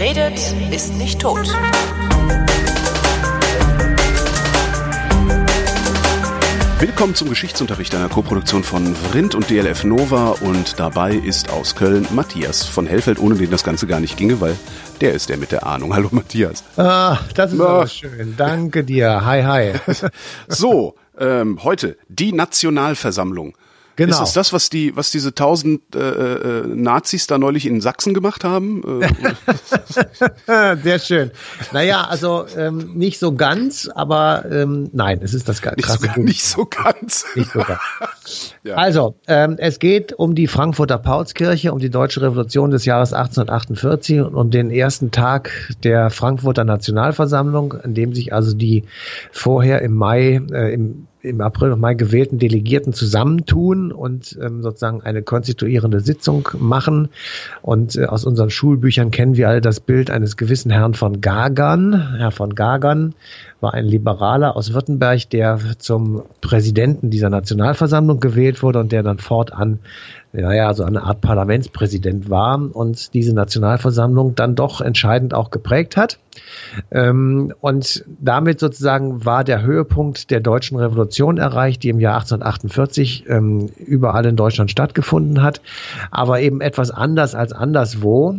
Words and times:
Wer 0.00 0.16
redet, 0.16 0.54
ist 0.72 0.94
nicht 0.94 1.20
tot. 1.20 1.46
Willkommen 6.78 7.14
zum 7.14 7.28
Geschichtsunterricht 7.28 7.94
einer 7.94 8.08
Koproduktion 8.08 8.64
von 8.64 8.96
Vrindt 8.96 9.34
und 9.34 9.50
DLF 9.50 9.84
Nova 9.84 10.36
und 10.40 10.80
dabei 10.80 11.12
ist 11.12 11.50
aus 11.50 11.76
Köln 11.76 12.06
Matthias 12.12 12.64
von 12.64 12.86
Hellfeld, 12.86 13.18
ohne 13.18 13.34
den 13.34 13.50
das 13.50 13.62
Ganze 13.62 13.86
gar 13.86 14.00
nicht 14.00 14.16
ginge, 14.16 14.40
weil 14.40 14.56
der 15.02 15.12
ist 15.12 15.28
der 15.28 15.36
mit 15.36 15.52
der 15.52 15.66
Ahnung. 15.66 15.92
Hallo 15.94 16.08
Matthias. 16.12 16.64
Ah, 16.78 17.18
das 17.34 17.52
ist 17.52 17.60
aber 17.60 17.86
schön. 17.86 18.36
Danke 18.38 18.84
dir. 18.84 19.26
Hi, 19.26 19.42
hi. 19.42 19.72
so, 20.48 20.94
ähm, 21.18 21.62
heute 21.62 21.98
die 22.08 22.32
Nationalversammlung. 22.32 23.54
Genau. 24.00 24.22
Ist 24.22 24.28
es 24.28 24.32
das, 24.32 24.54
was 24.54 24.70
die, 24.70 24.96
was 24.96 25.10
diese 25.10 25.34
tausend 25.34 25.94
äh, 25.94 25.98
äh, 25.98 26.66
Nazis 26.66 27.26
da 27.26 27.36
neulich 27.36 27.66
in 27.66 27.82
Sachsen 27.82 28.14
gemacht 28.14 28.44
haben? 28.44 28.82
Äh, 30.46 30.76
Sehr 30.82 30.98
schön. 30.98 31.30
Naja, 31.74 32.06
also 32.08 32.46
ähm, 32.56 32.94
nicht 32.94 33.18
so 33.18 33.34
ganz, 33.34 33.90
aber 33.94 34.46
ähm, 34.50 34.88
nein, 34.94 35.20
es 35.22 35.34
ist 35.34 35.50
das 35.50 35.60
nicht 35.76 35.86
so, 35.86 36.20
nicht 36.22 36.42
so 36.42 36.64
ganz. 36.64 37.26
Nicht 37.34 37.52
so 37.52 37.58
ganz. 37.58 37.80
ja. 38.62 38.76
Also, 38.76 39.16
ähm, 39.26 39.56
es 39.58 39.78
geht 39.78 40.14
um 40.14 40.34
die 40.34 40.46
Frankfurter 40.46 40.96
Paulskirche, 40.96 41.70
um 41.70 41.78
die 41.78 41.90
deutsche 41.90 42.22
Revolution 42.22 42.70
des 42.70 42.86
Jahres 42.86 43.12
1848 43.12 44.22
und 44.22 44.34
um 44.34 44.50
den 44.50 44.70
ersten 44.70 45.10
Tag 45.10 45.50
der 45.84 46.08
Frankfurter 46.08 46.64
Nationalversammlung, 46.64 47.74
an 47.74 47.92
dem 47.92 48.14
sich 48.14 48.32
also 48.32 48.56
die 48.56 48.84
vorher 49.30 49.82
im 49.82 49.94
Mai, 49.94 50.40
äh, 50.50 50.72
im 50.72 51.06
im 51.22 51.40
April 51.40 51.72
und 51.72 51.80
Mai 51.80 51.94
gewählten 51.94 52.38
Delegierten 52.38 52.92
zusammentun 52.92 53.92
und 53.92 54.38
ähm, 54.40 54.62
sozusagen 54.62 55.02
eine 55.02 55.22
konstituierende 55.22 56.00
Sitzung 56.00 56.48
machen. 56.58 57.08
Und 57.62 57.96
äh, 57.96 58.06
aus 58.06 58.24
unseren 58.24 58.50
Schulbüchern 58.50 59.10
kennen 59.10 59.36
wir 59.36 59.48
alle 59.48 59.60
das 59.60 59.80
Bild 59.80 60.10
eines 60.10 60.36
gewissen 60.36 60.70
Herrn 60.70 60.94
von 60.94 61.20
Gagern. 61.20 62.16
Herr 62.18 62.30
von 62.30 62.54
Gagern 62.54 63.14
war 63.60 63.74
ein 63.74 63.84
Liberaler 63.84 64.56
aus 64.56 64.72
Württemberg, 64.72 65.28
der 65.30 65.58
zum 65.78 66.22
Präsidenten 66.40 67.10
dieser 67.10 67.30
Nationalversammlung 67.30 68.20
gewählt 68.20 68.62
wurde 68.62 68.80
und 68.80 68.92
der 68.92 69.02
dann 69.02 69.18
fortan 69.18 69.80
ja, 70.32 70.72
so 70.74 70.84
eine 70.84 71.02
Art 71.02 71.20
Parlamentspräsident 71.20 72.30
war 72.30 72.60
und 72.72 73.14
diese 73.14 73.34
Nationalversammlung 73.34 74.36
dann 74.36 74.54
doch 74.54 74.80
entscheidend 74.80 75.34
auch 75.34 75.50
geprägt 75.50 75.96
hat. 75.96 76.18
Ähm, 76.92 77.52
und 77.60 78.04
damit 78.20 78.60
sozusagen 78.60 79.24
war 79.24 79.42
der 79.42 79.62
Höhepunkt 79.62 80.30
der 80.30 80.40
deutschen 80.40 80.78
Revolution 80.78 81.38
erreicht, 81.38 81.82
die 81.82 81.88
im 81.88 81.98
Jahr 81.98 82.20
1848 82.20 83.24
ähm, 83.28 83.70
überall 83.76 84.24
in 84.26 84.36
Deutschland 84.36 84.70
stattgefunden 84.70 85.42
hat, 85.42 85.60
aber 86.12 86.40
eben 86.40 86.60
etwas 86.60 86.92
anders 86.92 87.34
als 87.34 87.52
anderswo. 87.52 88.36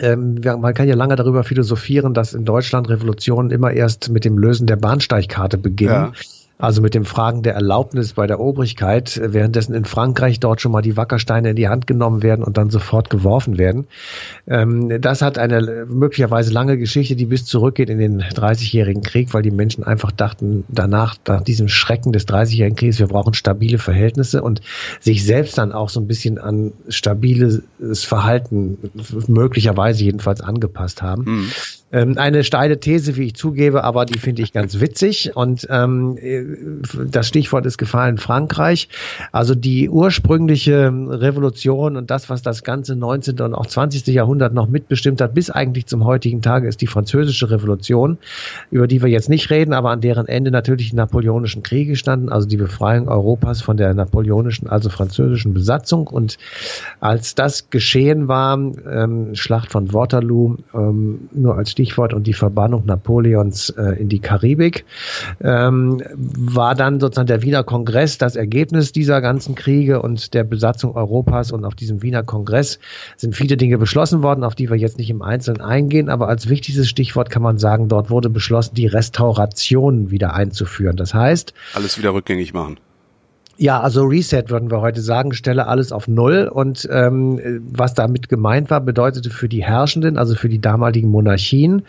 Ähm, 0.00 0.40
man 0.42 0.74
kann 0.74 0.88
ja 0.88 0.94
lange 0.94 1.16
darüber 1.16 1.44
philosophieren, 1.44 2.14
dass 2.14 2.34
in 2.34 2.44
Deutschland 2.44 2.88
Revolutionen 2.88 3.50
immer 3.50 3.72
erst 3.72 4.08
mit 4.10 4.24
dem 4.24 4.38
Lösen 4.38 4.66
der 4.66 4.76
Bahnsteigkarte 4.76 5.58
beginnen. 5.58 5.92
Ja 5.92 6.12
also 6.58 6.82
mit 6.82 6.94
dem 6.94 7.04
Fragen 7.04 7.42
der 7.42 7.54
Erlaubnis 7.54 8.14
bei 8.14 8.26
der 8.26 8.40
Obrigkeit, 8.40 9.20
währenddessen 9.22 9.74
in 9.74 9.84
Frankreich 9.84 10.40
dort 10.40 10.60
schon 10.60 10.72
mal 10.72 10.82
die 10.82 10.96
Wackersteine 10.96 11.50
in 11.50 11.56
die 11.56 11.68
Hand 11.68 11.86
genommen 11.86 12.22
werden 12.24 12.44
und 12.44 12.58
dann 12.58 12.68
sofort 12.68 13.10
geworfen 13.10 13.58
werden. 13.58 13.86
Ähm, 14.48 15.00
das 15.00 15.22
hat 15.22 15.38
eine 15.38 15.86
möglicherweise 15.88 16.52
lange 16.52 16.76
Geschichte, 16.76 17.14
die 17.14 17.26
bis 17.26 17.44
zurückgeht 17.44 17.90
in 17.90 17.98
den 17.98 18.20
30-jährigen 18.22 19.02
Krieg, 19.02 19.32
weil 19.34 19.42
die 19.42 19.52
Menschen 19.52 19.84
einfach 19.84 20.10
dachten, 20.10 20.64
danach, 20.68 21.16
nach 21.28 21.42
diesem 21.42 21.68
Schrecken 21.68 22.12
des 22.12 22.26
30-jährigen 22.26 22.76
Krieges, 22.76 22.98
wir 22.98 23.06
brauchen 23.06 23.34
stabile 23.34 23.78
Verhältnisse 23.78 24.42
und 24.42 24.60
sich 25.00 25.24
selbst 25.24 25.58
dann 25.58 25.70
auch 25.70 25.88
so 25.88 26.00
ein 26.00 26.08
bisschen 26.08 26.38
an 26.38 26.72
stabiles 26.88 27.62
Verhalten 27.92 28.78
möglicherweise 29.28 30.02
jedenfalls 30.02 30.40
angepasst 30.40 31.02
haben. 31.02 31.22
Mhm. 31.24 31.52
Ähm, 31.90 32.18
eine 32.18 32.44
steile 32.44 32.80
These, 32.80 33.16
wie 33.16 33.24
ich 33.24 33.34
zugebe, 33.34 33.82
aber 33.82 34.04
die 34.04 34.18
finde 34.18 34.42
ich 34.42 34.52
ganz 34.52 34.80
witzig. 34.80 35.32
Und 35.34 35.66
ähm, 35.70 36.82
das 37.10 37.28
Stichwort 37.28 37.64
ist 37.64 37.78
gefallen 37.78 38.18
Frankreich. 38.18 38.88
Also 39.32 39.54
die 39.54 39.88
ursprüngliche 39.88 40.92
Revolution 40.92 41.96
und 41.96 42.10
das, 42.10 42.28
was 42.28 42.42
das 42.42 42.62
ganze 42.62 42.94
19. 42.94 43.40
und 43.40 43.54
auch 43.54 43.66
20. 43.66 44.06
Jahrhundert 44.08 44.52
noch 44.52 44.68
mitbestimmt 44.68 45.20
hat, 45.20 45.34
bis 45.34 45.50
eigentlich 45.50 45.86
zum 45.86 46.04
heutigen 46.04 46.42
Tage, 46.42 46.68
ist 46.68 46.82
die 46.82 46.86
französische 46.86 47.50
Revolution, 47.50 48.18
über 48.70 48.86
die 48.86 49.00
wir 49.00 49.08
jetzt 49.08 49.30
nicht 49.30 49.48
reden, 49.48 49.72
aber 49.72 49.90
an 49.90 50.02
deren 50.02 50.28
Ende 50.28 50.50
natürlich 50.50 50.90
die 50.90 50.96
napoleonischen 50.96 51.62
Kriege 51.62 51.96
standen, 51.96 52.28
also 52.28 52.46
die 52.46 52.58
Befreiung 52.58 53.08
Europas 53.08 53.62
von 53.62 53.78
der 53.78 53.94
napoleonischen, 53.94 54.68
also 54.68 54.90
französischen 54.90 55.54
Besatzung. 55.54 56.06
Und 56.06 56.36
als 57.00 57.34
das 57.34 57.70
geschehen 57.70 58.28
war, 58.28 58.58
ähm, 58.58 59.34
Schlacht 59.34 59.72
von 59.72 59.94
Waterloo, 59.94 60.56
ähm, 60.74 61.28
nur 61.32 61.56
als 61.56 61.77
Stichwort 61.78 62.12
und 62.12 62.26
die 62.26 62.32
Verbannung 62.32 62.86
Napoleons 62.86 63.70
äh, 63.70 64.00
in 64.00 64.08
die 64.08 64.18
Karibik, 64.18 64.84
ähm, 65.40 66.02
war 66.16 66.74
dann 66.74 66.98
sozusagen 66.98 67.28
der 67.28 67.42
Wiener 67.42 67.62
Kongress 67.62 68.18
das 68.18 68.34
Ergebnis 68.34 68.90
dieser 68.90 69.20
ganzen 69.20 69.54
Kriege 69.54 70.02
und 70.02 70.34
der 70.34 70.42
Besatzung 70.42 70.96
Europas. 70.96 71.52
Und 71.52 71.64
auf 71.64 71.76
diesem 71.76 72.02
Wiener 72.02 72.24
Kongress 72.24 72.80
sind 73.16 73.36
viele 73.36 73.56
Dinge 73.56 73.78
beschlossen 73.78 74.24
worden, 74.24 74.42
auf 74.42 74.56
die 74.56 74.68
wir 74.70 74.76
jetzt 74.76 74.98
nicht 74.98 75.10
im 75.10 75.22
Einzelnen 75.22 75.60
eingehen. 75.60 76.08
Aber 76.08 76.26
als 76.28 76.48
wichtigstes 76.48 76.88
Stichwort 76.88 77.30
kann 77.30 77.42
man 77.42 77.58
sagen, 77.58 77.86
dort 77.86 78.10
wurde 78.10 78.28
beschlossen, 78.28 78.74
die 78.74 78.88
Restauration 78.88 80.10
wieder 80.10 80.34
einzuführen. 80.34 80.96
Das 80.96 81.14
heißt, 81.14 81.54
alles 81.74 81.96
wieder 81.96 82.12
rückgängig 82.12 82.52
machen. 82.52 82.78
Ja, 83.60 83.80
also 83.80 84.04
Reset 84.04 84.44
würden 84.50 84.70
wir 84.70 84.80
heute 84.80 85.00
sagen, 85.00 85.32
stelle 85.34 85.66
alles 85.66 85.90
auf 85.90 86.06
Null. 86.06 86.48
Und 86.52 86.88
ähm, 86.92 87.60
was 87.72 87.92
damit 87.92 88.28
gemeint 88.28 88.70
war, 88.70 88.80
bedeutete 88.80 89.30
für 89.30 89.48
die 89.48 89.64
Herrschenden, 89.64 90.16
also 90.16 90.36
für 90.36 90.48
die 90.48 90.60
damaligen 90.60 91.10
Monarchien, 91.10 91.82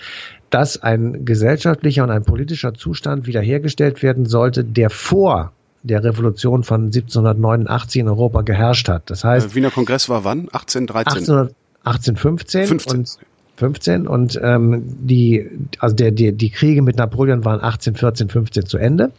dass 0.50 0.82
ein 0.82 1.26
gesellschaftlicher 1.26 2.04
und 2.04 2.10
ein 2.10 2.24
politischer 2.24 2.74
Zustand 2.74 3.28
wiederhergestellt 3.28 4.02
werden 4.02 4.26
sollte, 4.26 4.64
der 4.64 4.90
vor 4.90 5.52
der 5.84 6.04
Revolution 6.04 6.64
von 6.64 6.86
1789 6.86 8.02
in 8.02 8.08
Europa 8.08 8.42
geherrscht 8.42 8.90
hat. 8.90 9.10
Das 9.12 9.24
heißt, 9.24 9.52
äh, 9.52 9.56
Wiener 9.56 9.70
Kongress 9.70 10.10
war 10.10 10.24
wann? 10.24 10.50
1813? 10.50 11.50
1815 11.84 12.66
15. 12.66 12.98
und 12.98 13.18
15 13.60 14.08
und 14.08 14.40
ähm, 14.42 14.84
die 14.86 15.50
also 15.80 15.96
der, 15.96 16.12
die, 16.12 16.32
die 16.32 16.50
Kriege 16.50 16.82
mit 16.82 16.98
Napoleon 16.98 17.46
waren 17.46 17.62
18, 17.62 17.96
14, 17.96 18.30
15 18.30 18.66
zu 18.66 18.78
Ende 18.78 19.12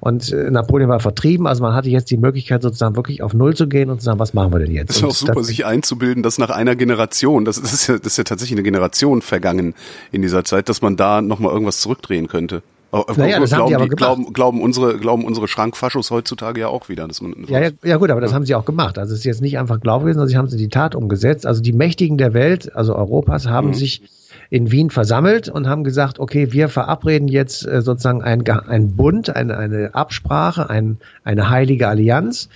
und 0.00 0.32
äh, 0.32 0.50
Napoleon 0.50 0.90
war 0.90 1.00
vertrieben, 1.00 1.46
also 1.46 1.62
man 1.62 1.74
hatte 1.74 1.88
jetzt 1.88 2.10
die 2.10 2.16
Möglichkeit 2.16 2.62
sozusagen 2.62 2.96
wirklich 2.96 3.22
auf 3.22 3.32
Null 3.34 3.54
zu 3.54 3.68
gehen 3.68 3.90
und 3.90 4.00
zu 4.00 4.04
sagen, 4.04 4.18
was 4.18 4.34
machen 4.34 4.52
wir 4.52 4.58
denn 4.58 4.72
jetzt? 4.72 4.90
Das 4.90 4.96
ist 4.98 5.04
auch 5.04 5.14
super, 5.14 5.34
das, 5.34 5.46
sich 5.46 5.64
einzubilden, 5.64 6.22
dass 6.22 6.38
nach 6.38 6.50
einer 6.50 6.76
Generation, 6.76 7.44
das 7.44 7.58
ist 7.58 7.86
ja 7.86 7.98
das 7.98 8.12
ist 8.12 8.18
ja 8.18 8.24
tatsächlich 8.24 8.56
eine 8.56 8.64
Generation 8.64 9.22
vergangen 9.22 9.74
in 10.12 10.22
dieser 10.22 10.44
Zeit, 10.44 10.68
dass 10.68 10.82
man 10.82 10.96
da 10.96 11.22
noch 11.22 11.38
mal 11.38 11.50
irgendwas 11.50 11.80
zurückdrehen 11.80 12.28
könnte. 12.28 12.62
Naja, 13.16 13.40
das 13.40 13.50
glauben, 13.50 13.62
haben 13.62 13.68
sie 13.68 13.74
aber 13.74 13.88
die, 13.88 13.96
glauben, 13.96 14.32
glauben 14.32 14.60
unsere, 14.60 14.98
glauben 14.98 15.24
unsere 15.24 15.48
Schrankfaschos 15.48 16.10
heutzutage 16.10 16.60
ja 16.60 16.68
auch 16.68 16.88
wieder. 16.88 17.08
Dass 17.08 17.20
man, 17.20 17.34
ja, 17.48 17.60
ja, 17.60 17.70
ja, 17.82 17.96
gut, 17.96 18.10
aber 18.10 18.20
das 18.20 18.32
haben 18.32 18.46
sie 18.46 18.54
auch 18.54 18.64
gemacht. 18.64 18.98
Also 18.98 19.12
es 19.12 19.20
ist 19.20 19.24
jetzt 19.24 19.42
nicht 19.42 19.58
einfach 19.58 19.80
Glauben 19.80 20.04
gewesen, 20.04 20.18
sondern 20.18 20.28
sie 20.28 20.36
haben 20.36 20.46
es 20.46 20.52
in 20.52 20.58
die 20.58 20.68
Tat 20.68 20.94
umgesetzt. 20.94 21.46
Also 21.46 21.60
die 21.60 21.72
Mächtigen 21.72 22.18
der 22.18 22.34
Welt, 22.34 22.74
also 22.74 22.94
Europas, 22.94 23.48
haben 23.48 23.68
mhm. 23.68 23.74
sich 23.74 24.02
in 24.50 24.70
Wien 24.70 24.90
versammelt 24.90 25.48
und 25.48 25.68
haben 25.68 25.84
gesagt, 25.84 26.18
okay, 26.18 26.52
wir 26.52 26.68
verabreden 26.68 27.28
jetzt 27.28 27.66
äh, 27.66 27.82
sozusagen 27.82 28.22
ein, 28.22 28.48
ein 28.48 28.94
Bund, 28.96 29.34
eine, 29.34 29.56
eine 29.56 29.94
Absprache, 29.94 30.70
ein, 30.70 30.98
eine 31.24 31.50
heilige 31.50 31.88
Allianz, 31.88 32.48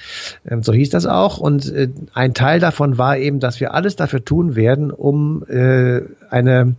ähm, 0.48 0.62
so 0.62 0.72
hieß 0.72 0.90
das 0.90 1.06
auch. 1.06 1.38
Und 1.38 1.72
äh, 1.72 1.88
ein 2.14 2.34
Teil 2.34 2.60
davon 2.60 2.98
war 2.98 3.18
eben, 3.18 3.40
dass 3.40 3.60
wir 3.60 3.74
alles 3.74 3.96
dafür 3.96 4.24
tun 4.24 4.54
werden, 4.54 4.90
um 4.90 5.44
äh, 5.48 6.02
eine 6.30 6.74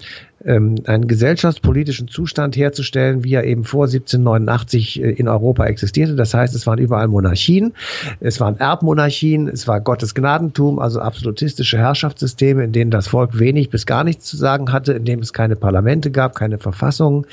ähm, 0.45 0.75
einen 0.85 1.07
gesellschaftspolitischen 1.07 2.07
Zustand 2.07 2.55
herzustellen, 2.55 3.23
wie 3.23 3.33
er 3.33 3.43
eben 3.43 3.63
vor 3.63 3.85
1789 3.85 5.01
äh, 5.01 5.09
in 5.11 5.27
Europa 5.27 5.65
existierte. 5.65 6.15
Das 6.15 6.33
heißt, 6.33 6.55
es 6.55 6.65
waren 6.67 6.79
überall 6.79 7.07
Monarchien, 7.07 7.73
es 8.19 8.39
waren 8.39 8.57
Erbmonarchien, 8.57 9.47
es 9.47 9.67
war 9.67 9.81
Gottes 9.81 10.15
Gnadentum, 10.15 10.79
also 10.79 10.99
absolutistische 10.99 11.77
Herrschaftssysteme, 11.77 12.63
in 12.63 12.71
denen 12.71 12.91
das 12.91 13.07
Volk 13.07 13.37
wenig 13.39 13.69
bis 13.69 13.85
gar 13.85 14.03
nichts 14.03 14.25
zu 14.25 14.37
sagen 14.37 14.71
hatte, 14.71 14.93
in 14.93 15.05
denen 15.05 15.21
es 15.21 15.33
keine 15.33 15.55
Parlamente 15.55 16.11
gab, 16.11 16.35
keine 16.35 16.57
Verfassungen, 16.57 17.25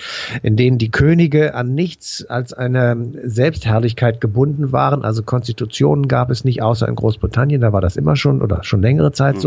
in 0.43 0.57
denen 0.57 0.79
die 0.79 0.91
Könige 0.91 1.55
an 1.55 1.75
nichts 1.75 2.25
als 2.25 2.53
eine 2.53 2.97
Selbstherrlichkeit 3.25 4.21
gebunden 4.21 4.73
waren. 4.73 5.05
Also 5.05 5.23
Konstitutionen 5.23 6.09
gab 6.09 6.31
es 6.31 6.45
nicht, 6.45 6.63
außer 6.63 6.89
in 6.89 6.95
Großbritannien, 6.95 7.61
da 7.61 7.73
war 7.73 7.81
das 7.81 7.97
immer 7.97 8.17
schon 8.17 8.43
oder 8.43 8.65
schon 8.65 8.83
längere 8.83 9.13
Zeit 9.13 9.37
mhm. 9.37 9.41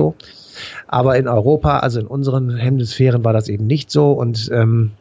Aber 0.87 1.17
in 1.17 1.27
Europa, 1.27 1.79
also 1.79 1.99
in 1.99 2.07
unseren 2.07 2.55
Hemisphären 2.55 3.23
war 3.23 3.33
das 3.33 3.49
eben 3.49 3.67
nicht 3.67 3.91
so 3.91 4.11
und 4.11 4.49
ähm, 4.51 4.91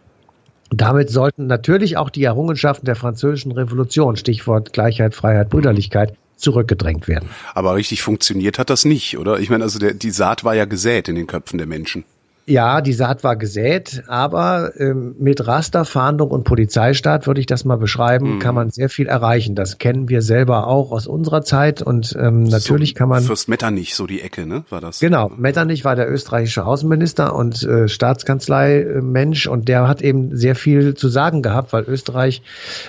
damit 0.70 1.10
sollten 1.10 1.46
natürlich 1.46 1.96
auch 1.96 2.10
die 2.10 2.24
Errungenschaften 2.24 2.84
der 2.86 2.96
französischen 2.96 3.52
Revolution, 3.52 4.16
Stichwort 4.16 4.72
Gleichheit, 4.72 5.14
Freiheit, 5.14 5.48
Brüderlichkeit, 5.48 6.14
zurückgedrängt 6.36 7.08
werden. 7.08 7.28
Aber 7.54 7.74
richtig 7.74 8.02
funktioniert 8.02 8.58
hat 8.58 8.70
das 8.70 8.84
nicht, 8.84 9.18
oder? 9.18 9.40
Ich 9.40 9.50
meine, 9.50 9.64
also 9.64 9.78
der, 9.78 9.94
die 9.94 10.10
Saat 10.10 10.44
war 10.44 10.54
ja 10.54 10.66
gesät 10.66 11.08
in 11.08 11.16
den 11.16 11.26
Köpfen 11.26 11.58
der 11.58 11.66
Menschen. 11.66 12.04
Ja, 12.48 12.80
die 12.80 12.94
Saat 12.94 13.24
war 13.24 13.36
gesät, 13.36 14.04
aber 14.06 14.72
ähm, 14.78 15.14
mit 15.18 15.46
Rasterfahndung 15.46 16.30
und 16.30 16.44
Polizeistaat 16.44 17.26
würde 17.26 17.40
ich 17.40 17.46
das 17.46 17.66
mal 17.66 17.76
beschreiben, 17.76 18.36
mhm. 18.36 18.38
kann 18.38 18.54
man 18.54 18.70
sehr 18.70 18.88
viel 18.88 19.06
erreichen. 19.06 19.54
Das 19.54 19.76
kennen 19.76 20.08
wir 20.08 20.22
selber 20.22 20.66
auch 20.66 20.90
aus 20.90 21.06
unserer 21.06 21.42
Zeit 21.42 21.82
und 21.82 22.16
ähm, 22.18 22.44
natürlich 22.44 22.90
so, 22.90 22.94
kann 22.94 23.10
man. 23.10 23.22
Fürst 23.22 23.50
Metternich, 23.50 23.94
so 23.94 24.06
die 24.06 24.22
Ecke, 24.22 24.46
ne? 24.46 24.64
War 24.70 24.80
das? 24.80 25.00
Genau, 25.00 25.30
Metternich 25.36 25.84
war 25.84 25.94
der 25.94 26.10
österreichische 26.10 26.64
Außenminister 26.64 27.34
und 27.34 27.62
äh, 27.64 27.86
Staatskanzlei-Mensch 27.86 29.46
und 29.46 29.68
der 29.68 29.86
hat 29.86 30.00
eben 30.00 30.34
sehr 30.34 30.54
viel 30.54 30.94
zu 30.94 31.08
sagen 31.08 31.42
gehabt, 31.42 31.74
weil 31.74 31.84
Österreich 31.84 32.40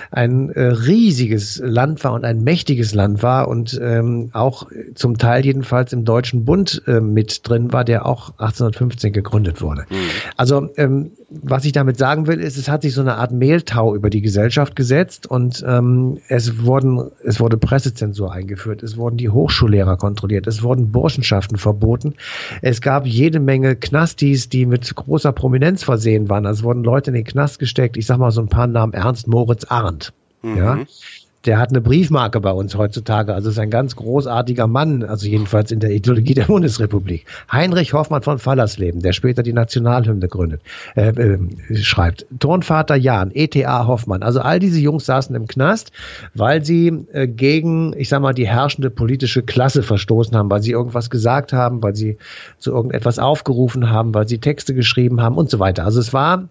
ein 0.09 0.51
äh, 0.51 0.61
riesiges 0.67 1.61
Land 1.61 2.01
war 2.05 2.13
und 2.13 2.23
ein 2.23 2.45
mächtiges 2.45 2.93
Land 2.93 3.23
war 3.23 3.49
und 3.49 3.77
ähm, 3.83 4.29
auch 4.31 4.67
zum 4.95 5.17
Teil 5.17 5.43
jedenfalls 5.43 5.91
im 5.91 6.05
Deutschen 6.05 6.45
Bund 6.45 6.81
äh, 6.87 7.01
mit 7.01 7.41
drin 7.45 7.73
war, 7.73 7.83
der 7.83 8.05
auch 8.05 8.29
1815 8.37 9.11
gegründet 9.11 9.48
gegründet 9.49 9.61
wurde. 9.61 9.85
Mhm. 9.89 10.09
Also 10.37 10.69
ähm, 10.77 11.11
was 11.29 11.65
ich 11.65 11.71
damit 11.71 11.97
sagen 11.97 12.27
will, 12.27 12.39
ist, 12.39 12.57
es 12.57 12.69
hat 12.69 12.81
sich 12.81 12.93
so 12.93 13.01
eine 13.01 13.15
Art 13.15 13.31
Mehltau 13.31 13.95
über 13.95 14.09
die 14.09 14.21
Gesellschaft 14.21 14.75
gesetzt 14.75 15.27
und 15.27 15.63
ähm, 15.67 16.19
es 16.27 16.63
wurden 16.63 17.11
es 17.23 17.39
wurde 17.39 17.57
Pressezensur 17.57 18.31
eingeführt, 18.31 18.83
es 18.83 18.97
wurden 18.97 19.17
die 19.17 19.29
Hochschullehrer 19.29 19.97
kontrolliert, 19.97 20.47
es 20.47 20.63
wurden 20.63 20.91
Burschenschaften 20.91 21.57
verboten, 21.57 22.15
es 22.61 22.81
gab 22.81 23.05
jede 23.05 23.39
Menge 23.39 23.75
Knastis, 23.75 24.49
die 24.49 24.65
mit 24.65 24.95
großer 24.95 25.31
Prominenz 25.31 25.83
versehen 25.83 26.29
waren. 26.29 26.45
Also 26.45 26.63
wurden 26.63 26.83
Leute 26.83 27.11
in 27.11 27.15
den 27.15 27.25
Knast 27.25 27.59
gesteckt. 27.59 27.97
Ich 27.97 28.05
sag 28.05 28.17
mal 28.17 28.31
so 28.31 28.41
ein 28.41 28.49
paar 28.49 28.67
Namen: 28.67 28.93
Ernst 28.93 29.27
Moritz 29.27 29.65
Arndt. 29.65 30.13
Mhm. 30.41 30.57
Ja, 30.57 30.79
der 31.45 31.57
hat 31.57 31.69
eine 31.69 31.79
Briefmarke 31.79 32.41
bei 32.41 32.51
uns 32.51 32.75
heutzutage. 32.75 33.33
Also 33.33 33.49
ist 33.49 33.59
ein 33.59 33.69
ganz 33.69 33.95
großartiger 33.95 34.67
Mann, 34.67 35.03
also 35.03 35.25
jedenfalls 35.25 35.71
in 35.71 35.79
der 35.79 35.91
Ideologie 35.91 36.33
der 36.33 36.43
Bundesrepublik. 36.47 37.25
Heinrich 37.51 37.93
Hoffmann 37.93 38.21
von 38.21 38.39
Fallersleben, 38.39 39.01
der 39.01 39.13
später 39.13 39.41
die 39.41 39.53
Nationalhymne 39.53 40.27
gründet, 40.27 40.61
äh, 40.95 41.09
äh, 41.09 41.39
schreibt. 41.75 42.25
Turnvater 42.39 42.95
Jan, 42.95 43.31
ETA 43.33 43.87
Hoffmann. 43.87 44.21
Also 44.21 44.41
all 44.41 44.59
diese 44.59 44.79
Jungs 44.79 45.05
saßen 45.05 45.35
im 45.35 45.47
Knast, 45.47 45.91
weil 46.33 46.65
sie 46.65 47.05
äh, 47.13 47.27
gegen, 47.27 47.93
ich 47.97 48.09
sag 48.09 48.21
mal, 48.21 48.33
die 48.33 48.47
herrschende 48.47 48.89
politische 48.89 49.41
Klasse 49.41 49.81
verstoßen 49.81 50.35
haben, 50.35 50.49
weil 50.49 50.61
sie 50.61 50.71
irgendwas 50.71 51.09
gesagt 51.09 51.53
haben, 51.53 51.81
weil 51.81 51.95
sie 51.95 52.17
zu 52.57 52.71
irgendetwas 52.71 53.17
aufgerufen 53.17 53.89
haben, 53.89 54.13
weil 54.13 54.27
sie 54.27 54.39
Texte 54.39 54.73
geschrieben 54.73 55.21
haben 55.21 55.37
und 55.37 55.49
so 55.49 55.59
weiter. 55.59 55.85
Also 55.85 56.01
es 56.01 56.11
war 56.11 56.49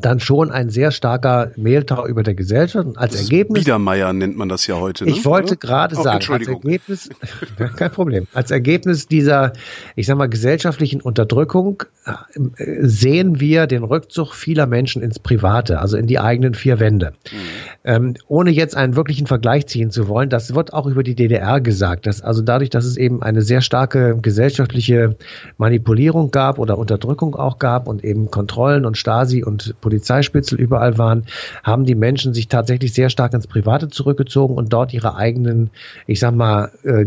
dann 0.00 0.18
schon 0.18 0.50
ein 0.50 0.70
sehr 0.70 0.90
starker 0.90 1.52
Mehltau 1.56 2.06
über 2.06 2.22
der 2.22 2.34
Gesellschaft. 2.34 2.86
Und 2.86 2.98
als 2.98 3.12
das 3.12 3.22
Ergebnis. 3.22 3.64
Biedermeier 3.64 4.12
nennt 4.12 4.36
man 4.36 4.48
das 4.48 4.66
ja 4.66 4.76
heute. 4.76 5.04
Ne? 5.04 5.10
Ich 5.10 5.24
wollte 5.24 5.56
gerade 5.56 5.96
oh, 5.96 6.02
sagen, 6.02 6.26
als 6.32 6.48
Ergebnis, 6.48 7.10
kein 7.76 7.90
Problem. 7.90 8.26
Als 8.34 8.50
Ergebnis 8.50 9.06
dieser, 9.06 9.52
ich 9.94 10.06
sag 10.06 10.16
mal, 10.16 10.28
gesellschaftlichen 10.28 11.00
Unterdrückung 11.00 11.84
äh, 12.04 12.12
sehen 12.80 13.38
wir 13.38 13.66
den 13.66 13.84
Rückzug 13.84 14.34
vieler 14.34 14.66
Menschen 14.66 15.00
ins 15.00 15.20
Private, 15.20 15.78
also 15.78 15.96
in 15.96 16.06
die 16.06 16.18
eigenen 16.18 16.54
vier 16.54 16.80
Wände. 16.80 17.12
Mhm. 17.32 17.36
Ähm, 17.84 18.14
ohne 18.26 18.50
jetzt 18.50 18.76
einen 18.76 18.96
wirklichen 18.96 19.26
Vergleich 19.26 19.66
ziehen 19.66 19.90
zu 19.90 20.08
wollen, 20.08 20.28
das 20.28 20.54
wird 20.54 20.72
auch 20.72 20.86
über 20.86 21.04
die 21.04 21.14
DDR 21.14 21.60
gesagt, 21.60 22.06
dass 22.06 22.20
also 22.20 22.42
dadurch, 22.42 22.70
dass 22.70 22.84
es 22.84 22.96
eben 22.96 23.22
eine 23.22 23.42
sehr 23.42 23.60
starke 23.60 24.18
gesellschaftliche 24.20 25.16
Manipulierung 25.56 26.32
gab 26.32 26.58
oder 26.58 26.78
Unterdrückung 26.78 27.36
auch 27.36 27.58
gab 27.58 27.86
und 27.86 28.02
eben 28.02 28.30
Kontrollen 28.30 28.84
und 28.86 28.98
Stasi 28.98 29.44
und 29.44 29.74
Polizeispitzel 29.84 30.58
überall 30.58 30.96
waren, 30.96 31.26
haben 31.62 31.84
die 31.84 31.94
Menschen 31.94 32.32
sich 32.32 32.48
tatsächlich 32.48 32.94
sehr 32.94 33.10
stark 33.10 33.34
ins 33.34 33.46
Private 33.46 33.90
zurückgezogen 33.90 34.56
und 34.56 34.72
dort 34.72 34.94
ihre 34.94 35.14
eigenen, 35.14 35.70
ich 36.06 36.20
sag 36.20 36.34
mal, 36.34 36.70
äh, 36.84 37.04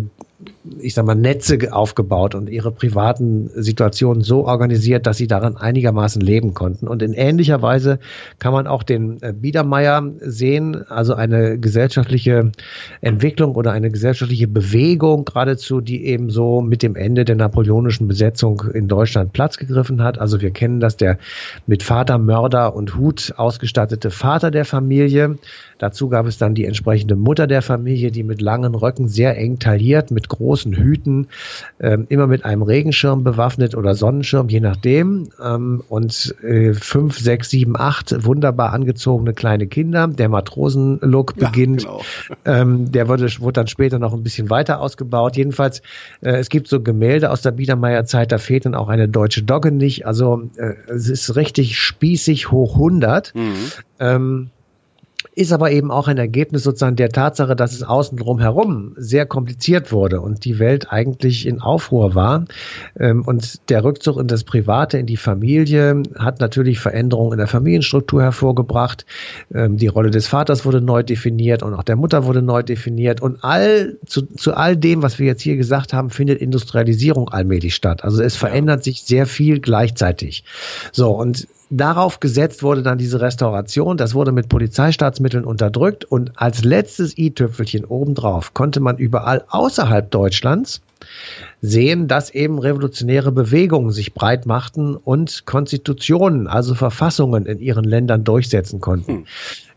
ich 0.79 0.93
sag 0.93 1.05
mal, 1.05 1.15
Netze 1.15 1.57
aufgebaut 1.71 2.35
und 2.35 2.47
ihre 2.49 2.71
privaten 2.71 3.49
Situationen 3.55 4.21
so 4.21 4.45
organisiert, 4.45 5.07
dass 5.07 5.17
sie 5.17 5.25
daran 5.25 5.57
einigermaßen 5.57 6.21
leben 6.21 6.53
konnten. 6.53 6.87
Und 6.87 7.01
in 7.01 7.13
ähnlicher 7.13 7.63
Weise 7.63 7.97
kann 8.37 8.53
man 8.53 8.67
auch 8.67 8.83
den 8.83 9.21
äh, 9.21 9.33
Biedermeier 9.33 10.03
sehen, 10.19 10.85
also 10.89 11.15
eine 11.15 11.57
gesellschaftliche 11.57 12.51
Entwicklung 13.01 13.55
oder 13.55 13.71
eine 13.71 13.89
gesellschaftliche 13.89 14.47
Bewegung 14.47 15.25
geradezu, 15.25 15.81
die 15.81 16.05
eben 16.05 16.29
so 16.29 16.61
mit 16.61 16.83
dem 16.83 16.95
Ende 16.95 17.25
der 17.25 17.35
napoleonischen 17.35 18.07
Besetzung 18.07 18.61
in 18.73 18.87
Deutschland 18.87 19.33
Platz 19.33 19.57
gegriffen 19.57 20.03
hat. 20.03 20.19
Also 20.19 20.41
wir 20.41 20.51
kennen 20.51 20.79
das, 20.79 20.97
der 20.97 21.17
mit 21.65 21.81
Vater, 21.81 22.19
Mörder 22.19 22.75
und 22.75 22.95
Hut 22.95 23.33
ausgestattete 23.37 24.11
Vater 24.11 24.51
der 24.51 24.65
Familie. 24.65 25.39
Dazu 25.79 26.09
gab 26.09 26.25
es 26.25 26.37
dann 26.37 26.55
die 26.55 26.65
entsprechende 26.65 27.15
Mutter 27.15 27.47
der 27.47 27.61
Familie, 27.61 28.11
die 28.11 28.23
mit 28.23 28.41
langen 28.41 28.75
Röcken 28.75 29.07
sehr 29.07 29.37
eng 29.37 29.59
tailliert, 29.59 30.11
mit 30.11 30.26
großen 30.27 30.73
Hüten, 30.73 31.27
ähm, 31.79 32.05
immer 32.09 32.27
mit 32.27 32.45
einem 32.45 32.61
Regenschirm 32.61 33.23
bewaffnet 33.23 33.75
oder 33.75 33.95
Sonnenschirm, 33.95 34.49
je 34.49 34.59
nachdem. 34.59 35.29
Ähm, 35.43 35.83
und 35.89 36.35
äh, 36.43 36.73
fünf, 36.73 37.19
sechs, 37.19 37.49
sieben, 37.49 37.77
acht 37.77 38.25
wunderbar 38.25 38.73
angezogene 38.73 39.33
kleine 39.33 39.67
Kinder. 39.67 40.07
Der 40.07 40.29
Matrosenlook 40.29 41.35
beginnt. 41.35 41.83
Ja, 41.83 41.89
genau. 41.89 42.01
ähm, 42.45 42.91
der 42.91 43.07
wurde, 43.07 43.27
wurde 43.39 43.53
dann 43.53 43.67
später 43.67 43.99
noch 43.99 44.13
ein 44.13 44.23
bisschen 44.23 44.49
weiter 44.49 44.79
ausgebaut. 44.79 45.37
Jedenfalls, 45.37 45.81
äh, 46.21 46.37
es 46.37 46.49
gibt 46.49 46.67
so 46.67 46.81
Gemälde 46.81 47.31
aus 47.31 47.41
der 47.41 47.51
Biedermeierzeit, 47.51 48.31
da 48.31 48.37
fehlt 48.37 48.65
dann 48.65 48.75
auch 48.75 48.89
eine 48.89 49.07
deutsche 49.07 49.43
Dogge 49.43 49.71
nicht. 49.71 50.05
Also 50.05 50.49
äh, 50.57 50.73
es 50.87 51.09
ist 51.09 51.35
richtig 51.35 51.79
spießig 51.79 52.51
hoch 52.51 52.75
100. 52.75 53.33
Mhm. 53.35 53.53
Ähm, 53.99 54.49
ist 55.37 55.53
aber 55.53 55.69
eben 55.71 55.91
auch 55.91 56.07
ein 56.07 56.17
Ergebnis 56.17 56.63
sozusagen 56.63 56.95
der 56.95 57.09
Tatsache, 57.09 57.55
dass 57.55 57.71
es 57.71 57.83
außen 57.83 58.17
drum 58.17 58.39
herum 58.39 58.93
sehr 58.97 59.27
kompliziert 59.27 59.91
wurde 59.91 60.19
und 60.19 60.45
die 60.45 60.57
Welt 60.57 60.91
eigentlich 60.91 61.45
in 61.45 61.61
Aufruhr 61.61 62.15
war. 62.15 62.45
Ähm, 62.99 63.23
und 63.23 63.69
der 63.69 63.83
Rückzug 63.83 64.17
in 64.17 64.27
das 64.27 64.43
Private, 64.43 64.97
in 64.97 65.05
die 65.05 65.15
Familie, 65.15 66.01
hat 66.17 66.39
natürlich 66.39 66.79
Veränderungen 66.79 67.33
in 67.33 67.37
der 67.37 67.47
Familienstruktur 67.47 68.23
hervorgebracht. 68.23 69.05
Ähm, 69.53 69.77
die 69.77 69.85
Rolle 69.85 70.09
des 70.09 70.25
Vaters 70.25 70.65
wurde 70.65 70.81
neu 70.81 71.03
definiert 71.03 71.61
und 71.61 71.75
auch 71.75 71.83
der 71.83 71.97
Mutter 71.97 72.25
wurde 72.25 72.41
neu 72.41 72.63
definiert. 72.63 73.21
Und 73.21 73.43
all 73.43 73.97
zu, 74.07 74.23
zu 74.23 74.55
all 74.55 74.75
dem, 74.75 75.03
was 75.03 75.19
wir 75.19 75.27
jetzt 75.27 75.43
hier 75.43 75.55
gesagt 75.55 75.93
haben, 75.93 76.09
findet 76.09 76.41
Industrialisierung 76.41 77.29
allmählich 77.29 77.75
statt. 77.75 78.03
Also 78.03 78.23
es 78.23 78.35
verändert 78.35 78.83
sich 78.83 79.03
sehr 79.03 79.27
viel 79.27 79.59
gleichzeitig. 79.59 80.43
So, 80.91 81.11
und 81.11 81.47
Darauf 81.69 82.21
gesetzt 82.21 82.63
wurde 82.63 82.81
dann 82.81 82.97
diese 82.97 83.19
Restauration. 83.19 83.97
Das 83.97 84.13
wurde 84.13 84.31
mit 84.31 84.47
Polizeistaatsmitteln 84.47 85.43
unterdrückt. 85.43 86.05
Und 86.05 86.31
als 86.35 86.63
letztes 86.63 87.17
i-Tüpfelchen 87.17 87.83
obendrauf 87.83 88.53
konnte 88.53 88.79
man 88.79 88.97
überall 88.97 89.43
außerhalb 89.49 90.09
Deutschlands 90.09 90.81
sehen, 91.61 92.07
dass 92.07 92.29
eben 92.29 92.59
revolutionäre 92.59 93.31
Bewegungen 93.31 93.91
sich 93.91 94.13
breit 94.13 94.45
machten 94.45 94.95
und 94.95 95.45
Konstitutionen, 95.45 96.47
also 96.47 96.73
Verfassungen 96.73 97.45
in 97.45 97.59
ihren 97.59 97.83
Ländern 97.83 98.23
durchsetzen 98.23 98.79
konnten. 98.79 99.11
Hm. 99.11 99.25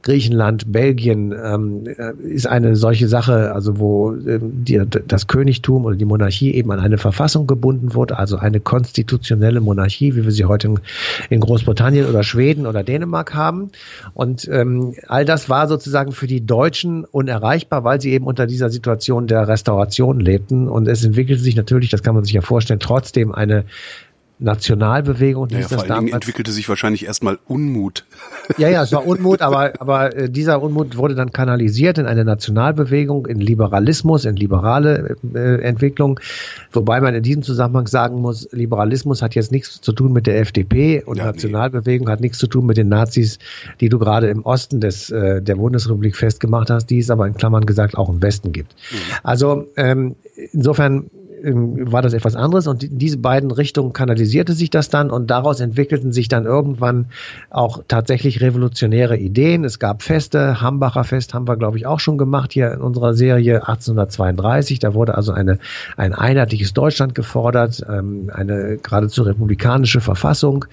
Griechenland, 0.02 0.72
Belgien 0.72 1.32
ähm, 1.32 1.86
äh, 1.86 2.12
ist 2.22 2.46
eine 2.46 2.74
solche 2.76 3.06
Sache, 3.06 3.52
also 3.54 3.78
wo 3.78 4.12
ähm, 4.14 4.64
die, 4.64 4.80
das 5.06 5.26
Königtum 5.26 5.84
oder 5.84 5.96
die 5.96 6.06
Monarchie 6.06 6.54
eben 6.54 6.72
an 6.72 6.80
eine 6.80 6.96
Verfassung 6.96 7.46
gebunden 7.46 7.94
wurde, 7.94 8.18
also 8.18 8.38
eine 8.38 8.60
konstitutionelle 8.60 9.60
Monarchie, 9.60 10.16
wie 10.16 10.24
wir 10.24 10.32
sie 10.32 10.46
heute 10.46 10.68
in, 10.68 10.80
in 11.28 11.40
Großbritannien 11.40 12.06
oder 12.06 12.22
Schweden 12.22 12.66
oder 12.66 12.82
Dänemark 12.82 13.34
haben. 13.34 13.70
Und 14.14 14.48
ähm, 14.48 14.94
all 15.06 15.26
das 15.26 15.50
war 15.50 15.68
sozusagen 15.68 16.12
für 16.12 16.26
die 16.26 16.46
Deutschen 16.46 17.04
unerreichbar, 17.04 17.84
weil 17.84 18.00
sie 18.00 18.12
eben 18.12 18.26
unter 18.26 18.46
dieser 18.46 18.70
Situation 18.70 19.26
der 19.26 19.48
Restauration 19.48 20.18
lebten. 20.18 20.68
Und 20.68 20.88
es 20.88 21.04
entwickelte 21.04 21.42
sich 21.42 21.56
natürlich, 21.56 21.90
das 21.90 22.02
kann 22.02 22.14
man 22.14 22.24
sich 22.24 22.32
ja 22.32 22.40
vorstellen, 22.40 22.80
trotzdem 22.80 23.32
eine 23.32 23.64
Nationalbewegung. 24.40 25.48
Naja, 25.50 25.68
vor 25.68 25.82
allen 25.82 26.06
Dingen 26.06 26.14
entwickelte 26.14 26.50
sich 26.50 26.68
wahrscheinlich 26.68 27.04
erstmal 27.04 27.38
Unmut. 27.46 28.06
Ja, 28.56 28.68
ja, 28.68 28.82
es 28.82 28.92
war 28.92 29.06
Unmut, 29.06 29.42
aber, 29.42 29.80
aber 29.80 30.16
äh, 30.16 30.30
dieser 30.30 30.62
Unmut 30.62 30.96
wurde 30.96 31.14
dann 31.14 31.30
kanalisiert 31.32 31.98
in 31.98 32.06
eine 32.06 32.24
Nationalbewegung, 32.24 33.26
in 33.26 33.38
Liberalismus, 33.38 34.24
in 34.24 34.36
liberale 34.36 35.16
äh, 35.34 35.60
Entwicklung. 35.62 36.18
Wobei 36.72 37.00
man 37.00 37.14
in 37.14 37.22
diesem 37.22 37.42
Zusammenhang 37.42 37.86
sagen 37.86 38.20
muss, 38.20 38.48
Liberalismus 38.50 39.20
hat 39.22 39.34
jetzt 39.34 39.52
nichts 39.52 39.80
zu 39.80 39.92
tun 39.92 40.12
mit 40.12 40.26
der 40.26 40.40
FDP 40.40 41.02
und 41.04 41.18
ja, 41.18 41.26
Nationalbewegung 41.26 42.06
nee. 42.06 42.12
hat 42.12 42.20
nichts 42.20 42.38
zu 42.38 42.46
tun 42.46 42.66
mit 42.66 42.78
den 42.78 42.88
Nazis, 42.88 43.38
die 43.80 43.88
du 43.90 43.98
gerade 43.98 44.28
im 44.28 44.42
Osten 44.42 44.80
des, 44.80 45.10
äh, 45.10 45.42
der 45.42 45.56
Bundesrepublik 45.56 46.16
festgemacht 46.16 46.70
hast, 46.70 46.86
die 46.86 46.98
es 46.98 47.10
aber 47.10 47.26
in 47.26 47.34
Klammern 47.34 47.66
gesagt 47.66 47.96
auch 47.96 48.08
im 48.08 48.22
Westen 48.22 48.52
gibt. 48.52 48.74
Mhm. 48.90 48.96
Also 49.22 49.66
ähm, 49.76 50.16
insofern 50.52 51.10
war 51.42 52.02
das 52.02 52.12
etwas 52.12 52.36
anderes 52.36 52.66
und 52.66 52.84
in 52.84 52.98
diese 52.98 53.18
beiden 53.18 53.50
Richtungen 53.50 53.92
kanalisierte 53.92 54.52
sich 54.52 54.70
das 54.70 54.88
dann 54.88 55.10
und 55.10 55.30
daraus 55.30 55.60
entwickelten 55.60 56.12
sich 56.12 56.28
dann 56.28 56.44
irgendwann 56.44 57.06
auch 57.50 57.82
tatsächlich 57.88 58.40
revolutionäre 58.40 59.16
Ideen. 59.16 59.64
Es 59.64 59.78
gab 59.78 60.02
Feste, 60.02 60.60
Hambacher 60.60 61.04
Fest 61.04 61.34
haben 61.34 61.48
wir 61.48 61.56
glaube 61.56 61.78
ich 61.78 61.86
auch 61.86 62.00
schon 62.00 62.18
gemacht 62.18 62.52
hier 62.52 62.72
in 62.72 62.80
unserer 62.80 63.14
Serie 63.14 63.66
1832. 63.66 64.78
Da 64.78 64.94
wurde 64.94 65.14
also 65.14 65.32
eine, 65.32 65.58
ein 65.96 66.12
einheitliches 66.12 66.72
Deutschland 66.72 67.14
gefordert, 67.14 67.84
ähm, 67.88 68.30
eine 68.32 68.78
geradezu 68.78 69.22
republikanische 69.22 70.00
Verfassung. 70.00 70.64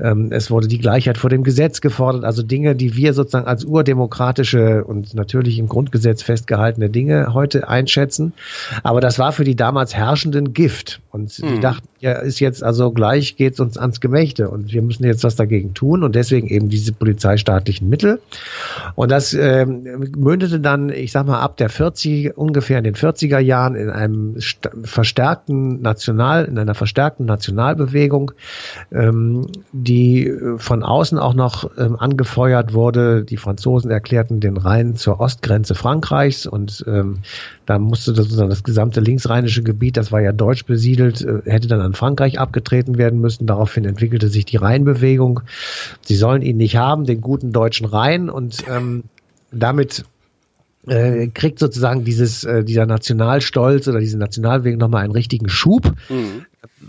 Ähm, 0.00 0.28
es 0.30 0.50
wurde 0.50 0.68
die 0.68 0.78
Gleichheit 0.78 1.18
vor 1.18 1.30
dem 1.30 1.42
Gesetz 1.42 1.80
gefordert, 1.80 2.24
also 2.24 2.42
Dinge, 2.42 2.76
die 2.76 2.96
wir 2.96 3.14
sozusagen 3.14 3.46
als 3.46 3.64
urdemokratische 3.64 4.84
und 4.84 5.14
natürlich 5.14 5.58
im 5.58 5.68
Grundgesetz 5.68 6.22
festgehaltene 6.22 6.90
Dinge 6.90 7.34
heute 7.34 7.68
einschätzen. 7.68 8.32
Aber 8.82 9.00
das 9.00 9.18
war 9.18 9.32
für 9.32 9.44
die 9.44 9.56
damals 9.56 9.96
herrschenden 10.06 10.52
Gift. 10.52 11.00
Und 11.10 11.30
sie 11.30 11.46
mhm. 11.46 11.60
dachten, 11.60 11.88
ja, 12.00 12.12
ist 12.12 12.40
jetzt 12.40 12.62
also 12.62 12.90
gleich 12.90 13.36
geht's 13.36 13.58
uns 13.58 13.78
ans 13.78 14.00
Gemächte 14.00 14.50
und 14.50 14.72
wir 14.72 14.82
müssen 14.82 15.04
jetzt 15.04 15.24
was 15.24 15.34
dagegen 15.34 15.72
tun 15.72 16.02
und 16.02 16.14
deswegen 16.14 16.46
eben 16.46 16.68
diese 16.68 16.92
polizeistaatlichen 16.92 17.88
Mittel. 17.88 18.20
Und 18.96 19.10
das 19.10 19.32
ähm, 19.32 20.10
mündete 20.16 20.60
dann, 20.60 20.90
ich 20.90 21.12
sag 21.12 21.26
mal, 21.26 21.40
ab 21.40 21.56
der 21.56 21.70
40, 21.70 22.36
ungefähr 22.36 22.78
in 22.78 22.84
den 22.84 22.94
40er 22.94 23.38
Jahren 23.38 23.74
in 23.74 23.88
einem 23.88 24.36
verstärkten 24.84 25.80
National, 25.80 26.44
in 26.44 26.58
einer 26.58 26.74
verstärkten 26.74 27.24
Nationalbewegung, 27.24 28.32
ähm, 28.92 29.46
die 29.72 30.30
von 30.58 30.82
außen 30.82 31.18
auch 31.18 31.34
noch 31.34 31.70
ähm, 31.78 31.96
angefeuert 31.96 32.74
wurde. 32.74 33.24
Die 33.24 33.38
Franzosen 33.38 33.90
erklärten 33.90 34.40
den 34.40 34.58
Rhein 34.58 34.96
zur 34.96 35.18
Ostgrenze 35.18 35.74
Frankreichs 35.74 36.46
und 36.46 36.84
ähm, 36.86 37.20
da 37.64 37.78
musste 37.78 38.12
das, 38.12 38.26
sozusagen 38.26 38.50
das 38.50 38.62
gesamte 38.62 39.00
linksrheinische 39.00 39.62
Gebiet, 39.62 39.95
das 39.96 40.12
war 40.12 40.20
ja 40.20 40.32
deutsch 40.32 40.64
besiedelt, 40.64 41.22
äh, 41.22 41.42
hätte 41.50 41.68
dann 41.68 41.80
an 41.80 41.94
Frankreich 41.94 42.38
abgetreten 42.38 42.98
werden 42.98 43.20
müssen. 43.20 43.46
Daraufhin 43.46 43.84
entwickelte 43.84 44.28
sich 44.28 44.44
die 44.44 44.56
Rheinbewegung. 44.56 45.40
Sie 46.02 46.16
sollen 46.16 46.42
ihn 46.42 46.56
nicht 46.56 46.76
haben, 46.76 47.04
den 47.04 47.20
guten 47.20 47.52
deutschen 47.52 47.86
Rhein 47.86 48.30
und 48.30 48.64
ähm, 48.68 49.04
damit 49.50 50.04
äh, 50.86 51.28
kriegt 51.28 51.58
sozusagen 51.58 52.04
dieses 52.04 52.44
äh, 52.44 52.64
dieser 52.64 52.86
Nationalstolz 52.86 53.88
oder 53.88 54.00
diese 54.00 54.18
Nationalbewegung 54.18 54.78
nochmal 54.78 55.04
einen 55.04 55.12
richtigen 55.12 55.48
Schub. 55.48 55.92
Mhm 56.08 56.46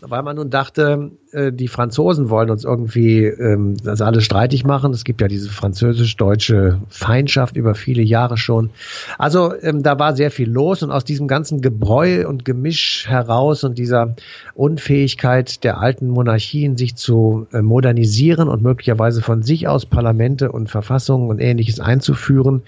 weil 0.10 0.24
man 0.24 0.36
nun 0.36 0.50
dachte, 0.50 1.12
äh, 1.32 1.52
die 1.52 1.68
Franzosen 1.68 2.30
wollen 2.30 2.50
uns 2.50 2.64
irgendwie 2.64 3.26
ähm, 3.26 3.76
das 3.84 4.02
alles 4.02 4.24
streitig 4.24 4.64
machen. 4.66 4.94
Es 4.94 5.04
gibt 5.04 5.22
ja 5.22 5.28
diese 5.28 5.50
französisch-deutsche 5.50 6.82
Feindschaft 6.90 7.58
über 7.58 7.76
viele 7.76 8.02
Jahre 8.02 8.38
schon. 8.38 8.70
Also 9.18 9.54
ähm, 9.62 9.84
da 9.84 10.00
war 10.00 10.16
sehr 10.16 10.32
viel 10.32 10.50
los 10.50 10.84
und 10.84 10.92
aus 10.92 11.04
diesem 11.04 11.28
ganzen 11.28 11.62
Gebräu 11.62 12.28
und 12.28 12.46
Gemisch 12.46 13.06
heraus 13.08 13.64
und 13.64 13.78
dieser 13.78 14.16
Unfähigkeit 14.56 15.64
der 15.64 15.80
alten 15.80 16.10
Monarchien, 16.10 16.78
sich 16.78 16.96
zu 16.96 17.48
äh, 17.52 17.62
modernisieren 17.62 18.50
und 18.50 18.62
möglicherweise 18.62 19.22
von 19.22 19.44
sich 19.44 19.68
aus 19.68 19.86
Parlamente 19.86 20.52
und 20.52 20.70
Verfassungen 20.70 21.30
und 21.30 21.40
ähnliches 21.40 21.80
einzuführen, 21.80 22.64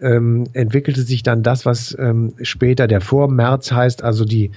ähm, 0.00 0.44
entwickelte 0.52 1.02
sich 1.02 1.22
dann 1.22 1.42
das, 1.42 1.66
was 1.66 1.96
ähm, 1.98 2.34
später 2.42 2.86
der 2.86 3.00
Vormärz 3.00 3.72
heißt, 3.72 4.02
also 4.02 4.24
die 4.24 4.50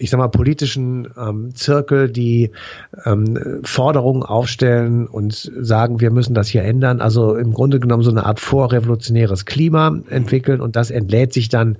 ich 0.00 0.08
sag 0.08 0.16
mal, 0.16 0.28
politischen 0.28 1.08
ähm, 1.18 1.54
Zirkel, 1.54 2.10
die 2.10 2.52
ähm, 3.04 3.60
Forderungen 3.62 4.22
aufstellen 4.22 5.06
und 5.06 5.52
sagen, 5.60 6.00
wir 6.00 6.10
müssen 6.10 6.32
das 6.32 6.48
hier 6.48 6.64
ändern. 6.64 7.02
Also 7.02 7.36
im 7.36 7.52
Grunde 7.52 7.80
genommen 7.80 8.02
so 8.02 8.10
eine 8.10 8.24
Art 8.24 8.40
vorrevolutionäres 8.40 9.44
Klima 9.44 10.00
entwickeln 10.08 10.62
und 10.62 10.74
das 10.74 10.90
entlädt 10.90 11.34
sich 11.34 11.50
dann 11.50 11.76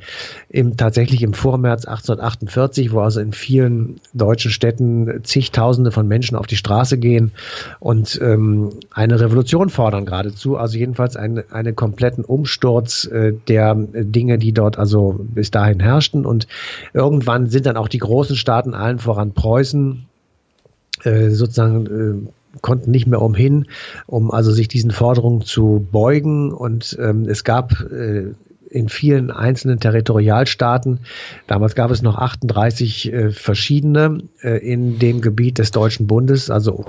im, 0.50 0.76
tatsächlich 0.76 1.22
im 1.22 1.32
Vormärz 1.32 1.86
1848, 1.86 2.92
wo 2.92 3.00
also 3.00 3.20
in 3.20 3.32
vielen 3.32 4.00
deutschen 4.12 4.50
Städten 4.50 5.20
zigtausende 5.22 5.90
von 5.90 6.06
Menschen 6.06 6.36
auf 6.36 6.46
die 6.46 6.56
Straße 6.56 6.98
gehen 6.98 7.32
und 7.78 8.20
ähm, 8.22 8.68
eine 8.90 9.18
Revolution 9.18 9.70
fordern 9.70 10.04
geradezu. 10.04 10.58
Also 10.58 10.76
jedenfalls 10.76 11.16
einen, 11.16 11.50
einen 11.50 11.74
kompletten 11.74 12.26
Umsturz 12.26 13.06
äh, 13.06 13.32
der 13.48 13.74
Dinge, 13.74 14.36
die 14.36 14.52
dort 14.52 14.78
also 14.78 15.18
bis 15.22 15.50
dahin 15.50 15.80
herrschten 15.80 16.26
und 16.26 16.46
irgendwann 16.92 17.48
sind 17.48 17.64
dann 17.64 17.78
auch 17.78 17.88
die 17.88 18.09
großen 18.10 18.36
Staaten, 18.36 18.74
allen 18.74 18.98
voran 18.98 19.32
Preußen, 19.32 20.06
äh, 21.04 21.30
sozusagen 21.30 21.86
äh, 21.86 22.58
konnten 22.60 22.90
nicht 22.90 23.06
mehr 23.06 23.22
umhin, 23.22 23.66
um 24.06 24.32
also 24.32 24.50
sich 24.50 24.66
diesen 24.66 24.90
Forderungen 24.90 25.42
zu 25.42 25.86
beugen. 25.92 26.52
Und 26.52 26.98
ähm, 27.00 27.28
es 27.28 27.44
gab 27.44 27.80
äh, 27.80 28.34
in 28.68 28.88
vielen 28.88 29.30
einzelnen 29.30 29.78
Territorialstaaten. 29.78 31.00
Damals 31.46 31.76
gab 31.76 31.92
es 31.92 32.02
noch 32.02 32.16
38 32.16 33.12
äh, 33.12 33.30
verschiedene 33.30 34.24
in 34.42 34.98
dem 34.98 35.20
Gebiet 35.20 35.58
des 35.58 35.70
Deutschen 35.70 36.06
Bundes, 36.06 36.50
also 36.50 36.84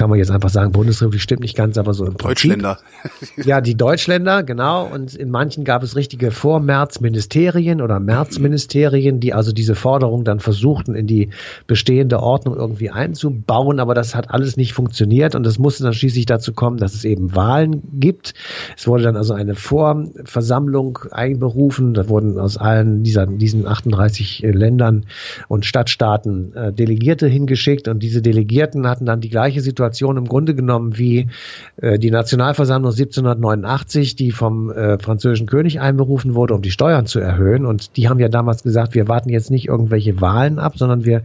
kann 0.00 0.08
man 0.08 0.18
jetzt 0.18 0.30
einfach 0.30 0.48
sagen, 0.48 0.72
Bundesrepublik 0.72 1.20
stimmt 1.20 1.42
nicht 1.42 1.54
ganz, 1.54 1.76
aber 1.76 1.92
so 1.92 2.06
im 2.06 2.16
Deutschländer. 2.16 2.78
Prinzip. 3.18 3.44
Ja, 3.46 3.60
die 3.60 3.74
Deutschländer, 3.74 4.42
genau. 4.42 4.86
Und 4.86 5.14
in 5.14 5.30
manchen 5.30 5.64
gab 5.64 5.82
es 5.82 5.94
richtige 5.94 6.30
Vormärzministerien 6.30 7.82
oder 7.82 8.00
Märzministerien, 8.00 9.20
die 9.20 9.34
also 9.34 9.52
diese 9.52 9.74
Forderung 9.74 10.24
dann 10.24 10.40
versuchten, 10.40 10.94
in 10.94 11.06
die 11.06 11.28
bestehende 11.66 12.20
Ordnung 12.20 12.56
irgendwie 12.56 12.88
einzubauen. 12.88 13.78
Aber 13.78 13.92
das 13.92 14.14
hat 14.14 14.30
alles 14.30 14.56
nicht 14.56 14.72
funktioniert 14.72 15.34
und 15.34 15.46
es 15.46 15.58
musste 15.58 15.84
dann 15.84 15.92
schließlich 15.92 16.24
dazu 16.24 16.54
kommen, 16.54 16.78
dass 16.78 16.94
es 16.94 17.04
eben 17.04 17.34
Wahlen 17.34 17.82
gibt. 17.92 18.32
Es 18.78 18.86
wurde 18.86 19.02
dann 19.02 19.16
also 19.16 19.34
eine 19.34 19.54
Vorversammlung 19.54 20.98
einberufen. 21.10 21.92
Da 21.92 22.08
wurden 22.08 22.38
aus 22.38 22.56
allen 22.56 23.02
dieser, 23.02 23.26
diesen 23.26 23.66
38 23.66 24.40
Ländern 24.46 25.04
und 25.48 25.66
Stadtstaaten 25.66 26.54
äh, 26.54 26.72
Delegierte 26.72 27.26
hingeschickt 27.26 27.86
und 27.86 28.02
diese 28.02 28.22
Delegierten 28.22 28.86
hatten 28.86 29.04
dann 29.04 29.20
die 29.20 29.28
gleiche 29.28 29.60
Situation 29.60 29.89
Situation 29.90 30.16
im 30.16 30.26
Grunde 30.26 30.54
genommen 30.54 30.96
wie 30.96 31.28
äh, 31.76 31.98
die 31.98 32.10
Nationalversammlung 32.10 32.92
1789, 32.92 34.16
die 34.16 34.30
vom 34.30 34.70
äh, 34.70 34.98
französischen 34.98 35.46
König 35.46 35.80
einberufen 35.80 36.34
wurde, 36.34 36.54
um 36.54 36.62
die 36.62 36.70
Steuern 36.70 37.06
zu 37.06 37.18
erhöhen. 37.20 37.66
Und 37.66 37.96
die 37.96 38.08
haben 38.08 38.20
ja 38.20 38.28
damals 38.28 38.62
gesagt, 38.62 38.94
wir 38.94 39.08
warten 39.08 39.28
jetzt 39.28 39.50
nicht 39.50 39.68
irgendwelche 39.68 40.20
Wahlen 40.20 40.58
ab, 40.58 40.74
sondern 40.76 41.04
wir 41.04 41.22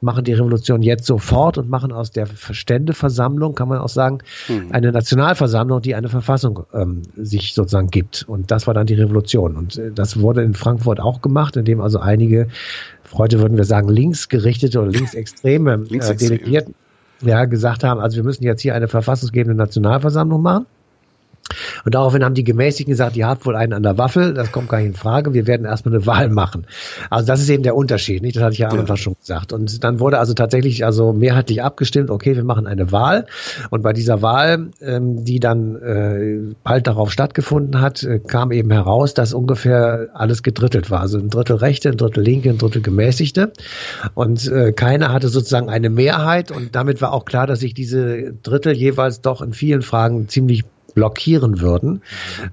machen 0.00 0.24
die 0.24 0.32
Revolution 0.32 0.82
jetzt 0.82 1.06
sofort 1.06 1.58
und 1.58 1.68
machen 1.68 1.92
aus 1.92 2.10
der 2.10 2.26
Ständeversammlung, 2.26 3.54
kann 3.54 3.68
man 3.68 3.78
auch 3.78 3.88
sagen, 3.88 4.18
mhm. 4.48 4.68
eine 4.70 4.92
Nationalversammlung, 4.92 5.82
die 5.82 5.94
eine 5.94 6.08
Verfassung 6.08 6.64
ähm, 6.72 7.02
sich 7.16 7.54
sozusagen 7.54 7.88
gibt. 7.88 8.24
Und 8.26 8.50
das 8.50 8.66
war 8.66 8.74
dann 8.74 8.86
die 8.86 8.94
Revolution. 8.94 9.56
Und 9.56 9.78
äh, 9.78 9.92
das 9.92 10.18
wurde 10.20 10.42
in 10.42 10.54
Frankfurt 10.54 11.00
auch 11.00 11.20
gemacht, 11.20 11.56
indem 11.56 11.80
also 11.80 11.98
einige, 11.98 12.48
heute 13.12 13.40
würden 13.40 13.56
wir 13.56 13.64
sagen, 13.64 13.88
linksgerichtete 13.88 14.80
oder 14.80 14.90
linksextreme 14.90 15.84
äh, 15.90 16.16
Delegierten, 16.16 16.74
ja, 17.22 17.44
gesagt 17.44 17.84
haben, 17.84 18.00
also 18.00 18.16
wir 18.16 18.24
müssen 18.24 18.44
jetzt 18.44 18.62
hier 18.62 18.74
eine 18.74 18.88
verfassungsgebende 18.88 19.56
Nationalversammlung 19.56 20.42
machen. 20.42 20.66
Und 21.84 21.94
daraufhin 21.94 22.24
haben 22.24 22.34
die 22.34 22.44
Gemäßigten 22.44 22.92
gesagt, 22.92 23.16
die 23.16 23.24
hat 23.24 23.44
wohl 23.46 23.56
einen 23.56 23.72
an 23.72 23.82
der 23.82 23.98
Waffel, 23.98 24.34
das 24.34 24.52
kommt 24.52 24.68
gar 24.68 24.78
nicht 24.78 24.88
in 24.88 24.94
Frage, 24.94 25.34
wir 25.34 25.46
werden 25.46 25.66
erstmal 25.66 25.94
eine 25.94 26.06
Wahl 26.06 26.28
machen. 26.28 26.66
Also 27.08 27.26
das 27.26 27.40
ist 27.40 27.48
eben 27.48 27.62
der 27.62 27.74
Unterschied, 27.74 28.22
nicht? 28.22 28.36
Das 28.36 28.42
hatte 28.42 28.52
ich 28.52 28.60
ja 28.60 28.68
am 28.68 28.78
Anfang 28.78 28.96
schon 28.96 29.14
gesagt. 29.18 29.52
Und 29.52 29.82
dann 29.84 30.00
wurde 30.00 30.18
also 30.18 30.34
tatsächlich 30.34 30.84
also 30.84 31.12
mehrheitlich 31.12 31.62
abgestimmt, 31.62 32.10
okay, 32.10 32.36
wir 32.36 32.44
machen 32.44 32.66
eine 32.66 32.92
Wahl. 32.92 33.26
Und 33.70 33.82
bei 33.82 33.92
dieser 33.92 34.22
Wahl, 34.22 34.70
ähm, 34.80 35.24
die 35.24 35.40
dann 35.40 35.76
äh, 35.76 36.54
bald 36.62 36.86
darauf 36.86 37.10
stattgefunden 37.10 37.80
hat, 37.80 38.02
äh, 38.02 38.20
kam 38.20 38.52
eben 38.52 38.70
heraus, 38.70 39.14
dass 39.14 39.32
ungefähr 39.32 40.08
alles 40.14 40.42
gedrittelt 40.42 40.90
war. 40.90 41.00
Also 41.00 41.18
ein 41.18 41.30
Drittel 41.30 41.56
Rechte, 41.56 41.90
ein 41.90 41.96
Drittel 41.96 42.22
Linke, 42.22 42.50
ein 42.50 42.58
Drittel 42.58 42.82
Gemäßigte. 42.82 43.52
Und 44.14 44.50
äh, 44.50 44.72
keiner 44.72 45.12
hatte 45.12 45.28
sozusagen 45.28 45.68
eine 45.68 45.90
Mehrheit. 45.90 46.50
Und 46.50 46.74
damit 46.74 47.02
war 47.02 47.12
auch 47.12 47.24
klar, 47.24 47.46
dass 47.46 47.60
sich 47.60 47.74
diese 47.74 48.32
Drittel 48.42 48.72
jeweils 48.72 49.20
doch 49.20 49.42
in 49.42 49.52
vielen 49.52 49.82
Fragen 49.82 50.28
ziemlich 50.28 50.64
blockieren 50.94 51.60
würden. 51.60 52.02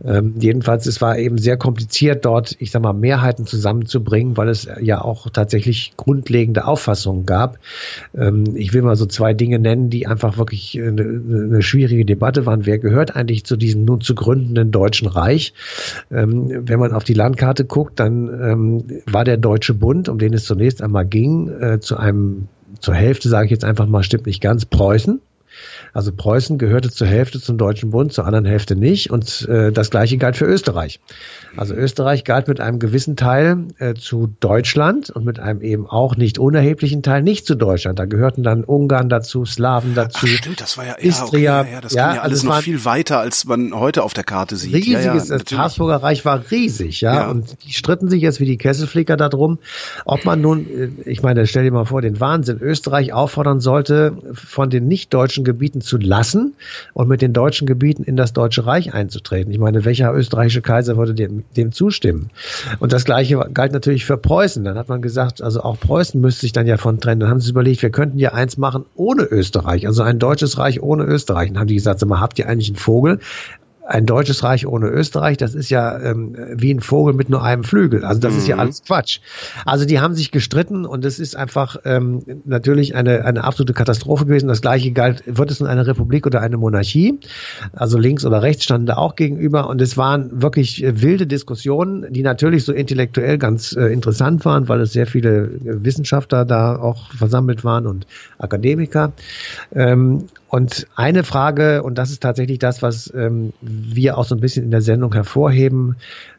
Ähm, 0.04 0.36
jedenfalls, 0.40 0.86
es 0.86 1.02
war 1.02 1.18
eben 1.18 1.38
sehr 1.38 1.58
kompliziert, 1.58 2.26
dort, 2.26 2.56
ich 2.60 2.72
sag 2.72 2.82
mal, 2.82 2.94
Mehrheiten 2.94 3.46
zusammenzubringen, 3.46 4.38
weil 4.38 4.50
es 4.50 4.68
ja 4.82 5.02
auch 5.02 5.30
tatsächlich 5.30 5.94
grundlegende 5.98 6.66
Auffassungen 6.66 7.26
gab. 7.26 7.60
Ähm, 8.16 8.56
ich 8.56 8.74
will 8.74 8.82
mal 8.82 8.96
so 8.96 9.06
zwei 9.06 9.34
Dinge 9.34 9.60
nennen, 9.60 9.90
die 9.90 10.08
einfach 10.08 10.38
wirklich 10.38 10.80
eine, 10.80 11.02
eine, 11.02 11.62
schwierige 11.62 12.06
Debatte 12.06 12.46
waren. 12.46 12.66
Wer 12.66 12.80
gehört 12.80 13.16
eigentlich 13.16 13.46
zu 13.46 13.58
diesem 13.58 13.86
nun 13.86 14.02
zu 14.02 14.16
gründenden 14.16 14.72
Deutschen 14.72 15.08
Reich? 15.08 15.54
Ähm, 16.12 16.68
wenn 16.68 16.80
man 16.80 16.94
auf 16.94 17.04
die 17.04 17.14
Landkarte 17.14 17.66
guckt, 17.66 18.00
dann 18.00 18.28
ähm, 18.28 18.84
war 19.06 19.24
der 19.24 19.38
Deutsche 19.38 19.74
Bund, 19.74 20.10
um 20.10 20.20
den 20.20 20.34
es 20.34 20.46
zunächst 20.46 20.82
einmal 20.82 21.06
ging, 21.06 21.50
äh, 21.50 21.80
zu 21.80 21.98
einem 21.98 22.48
zur 22.80 22.94
Hälfte 22.94 23.30
sage 23.30 23.46
ich 23.46 23.52
jetzt 23.52 23.64
einfach 23.64 23.88
mal, 23.88 24.04
stimmt 24.04 24.26
nicht 24.26 24.42
ganz, 24.42 24.66
Preußen. 24.66 25.22
Also 25.94 26.12
Preußen 26.12 26.58
gehörte 26.58 26.92
zur 26.92 27.08
Hälfte 27.08 27.42
zum 27.42 27.58
Deutschen 27.58 27.92
Bund, 27.92 28.14
zur 28.14 28.26
anderen 28.26 28.46
Hälfte 28.46 28.76
nicht. 28.76 29.10
Und 29.10 29.48
äh, 29.50 29.72
das 29.72 29.90
gleiche 29.90 30.18
galt 30.18 30.38
für 30.38 30.46
Österreich. 30.46 31.00
Also 31.56 31.74
Österreich 31.74 32.24
galt 32.24 32.48
mit 32.48 32.60
einem 32.60 32.80
gewissen 32.80 33.16
Teil 33.16 33.66
äh, 33.80 33.94
zu 33.94 34.34
Deutschland 34.40 35.10
und 35.10 35.26
mit 35.26 35.40
einem 35.40 35.62
eben 35.62 35.88
auch 35.88 36.16
nicht 36.16 36.40
unerheblichen 36.40 37.04
Teil 37.04 37.24
nicht 37.24 37.46
zu 37.46 37.56
Deutschland. 37.56 38.00
Da 38.00 38.06
gehörten 38.06 38.44
dann 38.44 38.64
Ungarn 38.64 39.10
dazu, 39.10 39.46
Slawen 39.46 39.96
dazu. 39.96 40.28
Ach, 40.30 40.38
stimmt, 40.38 40.62
das 40.62 40.78
war 40.78 40.86
ja, 40.86 40.94
Istria. 40.94 41.62
Okay, 41.62 41.74
ja, 41.74 41.82
das 41.82 41.94
ja, 41.94 42.08
ging 42.08 42.16
ja 42.16 42.22
alles 42.22 42.40
also 42.40 42.48
noch 42.48 42.62
viel 42.62 42.86
weiter, 42.86 43.20
als 43.20 43.46
man 43.46 43.74
heute 43.74 44.04
auf 44.04 44.14
der 44.14 44.24
Karte 44.24 44.56
sieht. 44.56 44.74
Riesiges, 44.74 45.06
ja, 45.06 45.16
ja, 45.16 45.44
das 45.44 45.58
Habsburger 45.58 45.98
Reich 45.98 46.26
war 46.26 46.44
riesig, 46.52 47.02
ja, 47.02 47.16
ja. 47.16 47.30
Und 47.30 47.58
die 47.66 47.74
stritten 47.74 48.10
sich 48.10 48.22
jetzt 48.22 48.40
wie 48.40 48.46
die 48.46 48.58
Kesselflicker 48.58 49.18
darum, 49.18 49.60
ob 50.06 50.26
man 50.26 50.42
nun, 50.42 50.68
äh, 50.68 50.90
ich 51.10 51.24
meine, 51.24 51.48
stell 51.48 51.64
dir 51.64 51.72
mal 51.72 51.86
vor, 51.86 52.02
den 52.02 52.20
Wahnsinn, 52.20 52.60
Österreich 52.60 53.14
auffordern 53.14 53.60
sollte, 53.60 54.18
von 54.34 54.70
den 54.70 54.88
nicht-deutschen 54.88 55.44
Gebieten 55.48 55.82
zu 55.82 55.98
lassen 55.98 56.54
und 56.94 57.08
mit 57.08 57.22
den 57.22 57.34
deutschen 57.34 57.66
Gebieten 57.66 58.04
in 58.04 58.18
das 58.18 58.34
Deutsche 58.34 58.66
Reich 58.66 58.94
einzutreten. 58.94 59.52
Ich 59.52 59.60
meine, 59.60 59.86
welcher 59.86 60.14
österreichische 60.14 60.62
Kaiser 60.62 60.98
würde 60.98 61.14
dem, 61.14 61.44
dem 61.56 61.72
zustimmen? 61.72 62.30
Und 62.80 62.94
das 62.94 63.06
Gleiche 63.06 63.38
galt 63.54 63.72
natürlich 63.72 64.06
für 64.06 64.18
Preußen. 64.18 64.64
Dann 64.64 64.78
hat 64.78 64.90
man 64.90 65.02
gesagt, 65.02 65.42
also 65.42 65.62
auch 65.62 65.80
Preußen 65.80 66.20
müsste 66.20 66.42
sich 66.42 66.52
dann 66.52 66.68
ja 66.68 66.78
von 66.78 67.00
trennen. 67.00 67.22
Dann 67.22 67.30
haben 67.30 67.40
sie 67.40 67.50
überlegt, 67.50 67.82
wir 67.82 67.90
könnten 67.90 68.20
ja 68.20 68.34
eins 68.34 68.58
machen 68.58 68.86
ohne 68.96 69.24
Österreich, 69.24 69.88
also 69.88 70.04
ein 70.04 70.20
deutsches 70.20 70.58
Reich 70.58 70.84
ohne 70.84 71.06
Österreich. 71.06 71.50
Dann 71.50 71.60
haben 71.60 71.68
die 71.68 71.76
gesagt, 71.76 72.00
sag 72.00 72.10
mal, 72.10 72.20
habt 72.20 72.38
ihr 72.38 72.48
eigentlich 72.48 72.70
einen 72.70 72.76
Vogel? 72.76 73.20
Ein 73.88 74.06
deutsches 74.06 74.44
Reich 74.44 74.68
ohne 74.68 74.88
Österreich, 74.88 75.38
das 75.38 75.56
ist 75.56 75.70
ja 75.70 75.98
ähm, 76.00 76.36
wie 76.54 76.74
ein 76.74 76.82
Vogel 76.82 77.14
mit 77.14 77.30
nur 77.30 77.42
einem 77.42 77.64
Flügel. 77.64 78.04
Also 78.04 78.20
das 78.20 78.34
mhm. 78.34 78.40
ist 78.40 78.48
ja 78.48 78.56
mhm. 78.56 78.62
alles 78.62 78.84
Quatsch. 78.84 79.20
Also 79.66 79.86
die 79.86 80.00
haben 80.00 80.14
sich 80.14 80.32
gestritten 80.32 80.86
und 80.86 81.06
es 81.06 81.20
ist 81.20 81.36
einfach 81.36 81.78
ähm, 81.86 82.22
natürlich 82.46 82.96
eine, 82.96 83.24
eine 83.24 83.44
absolute 83.44 83.74
Katastrophe 83.74 84.26
gewesen. 84.26 84.50
Das 84.50 84.62
gleiche 84.62 84.92
galt, 84.92 85.24
wird 85.26 85.52
es 85.52 85.60
nun 85.60 85.70
eine 85.70 85.88
Republik 85.88 86.26
oder 86.26 86.42
eine 86.42 86.58
Monarchie? 86.58 87.18
Also 87.74 87.98
links 87.98 88.26
oder 88.26 88.42
rechts 88.42 88.66
standen 88.66 88.88
da 88.88 88.98
auch 88.98 89.16
gegenüber 89.16 89.70
und 89.70 89.82
es 89.82 89.96
waren 89.96 90.42
wirklich 90.42 90.84
äh, 90.84 91.02
wilde 91.02 91.26
Diskussionen, 91.26 92.12
die 92.12 92.24
natürlich 92.24 92.66
so 92.66 92.74
intellektuell 92.74 93.38
ganz 93.38 93.74
äh, 93.74 93.86
interessant 93.86 94.44
waren, 94.44 94.68
weil 94.68 94.82
es 94.82 94.92
sehr 94.92 95.08
viele 95.08 95.46
äh, 95.46 95.86
Wissenschaftler 95.86 96.44
da 96.44 96.76
auch 96.78 97.14
versammelt 97.14 97.64
waren 97.64 97.88
und 97.88 98.06
Akademiker. 98.38 99.14
Ähm, 99.74 100.26
und 100.50 100.88
eine 100.96 101.24
Frage, 101.24 101.84
und 101.84 101.98
das 101.98 102.10
ist 102.10 102.24
tatsächlich 102.24 102.60
das, 102.60 102.82
was 102.82 103.12
ähm, 103.14 103.52
wir 103.78 104.18
auch 104.18 104.26
so 104.26 104.36
ein 104.36 104.42
bisschen 104.42 104.64
in 104.64 104.72
der 104.72 104.82
Sendung 104.82 105.14
hervorheben 105.14 105.96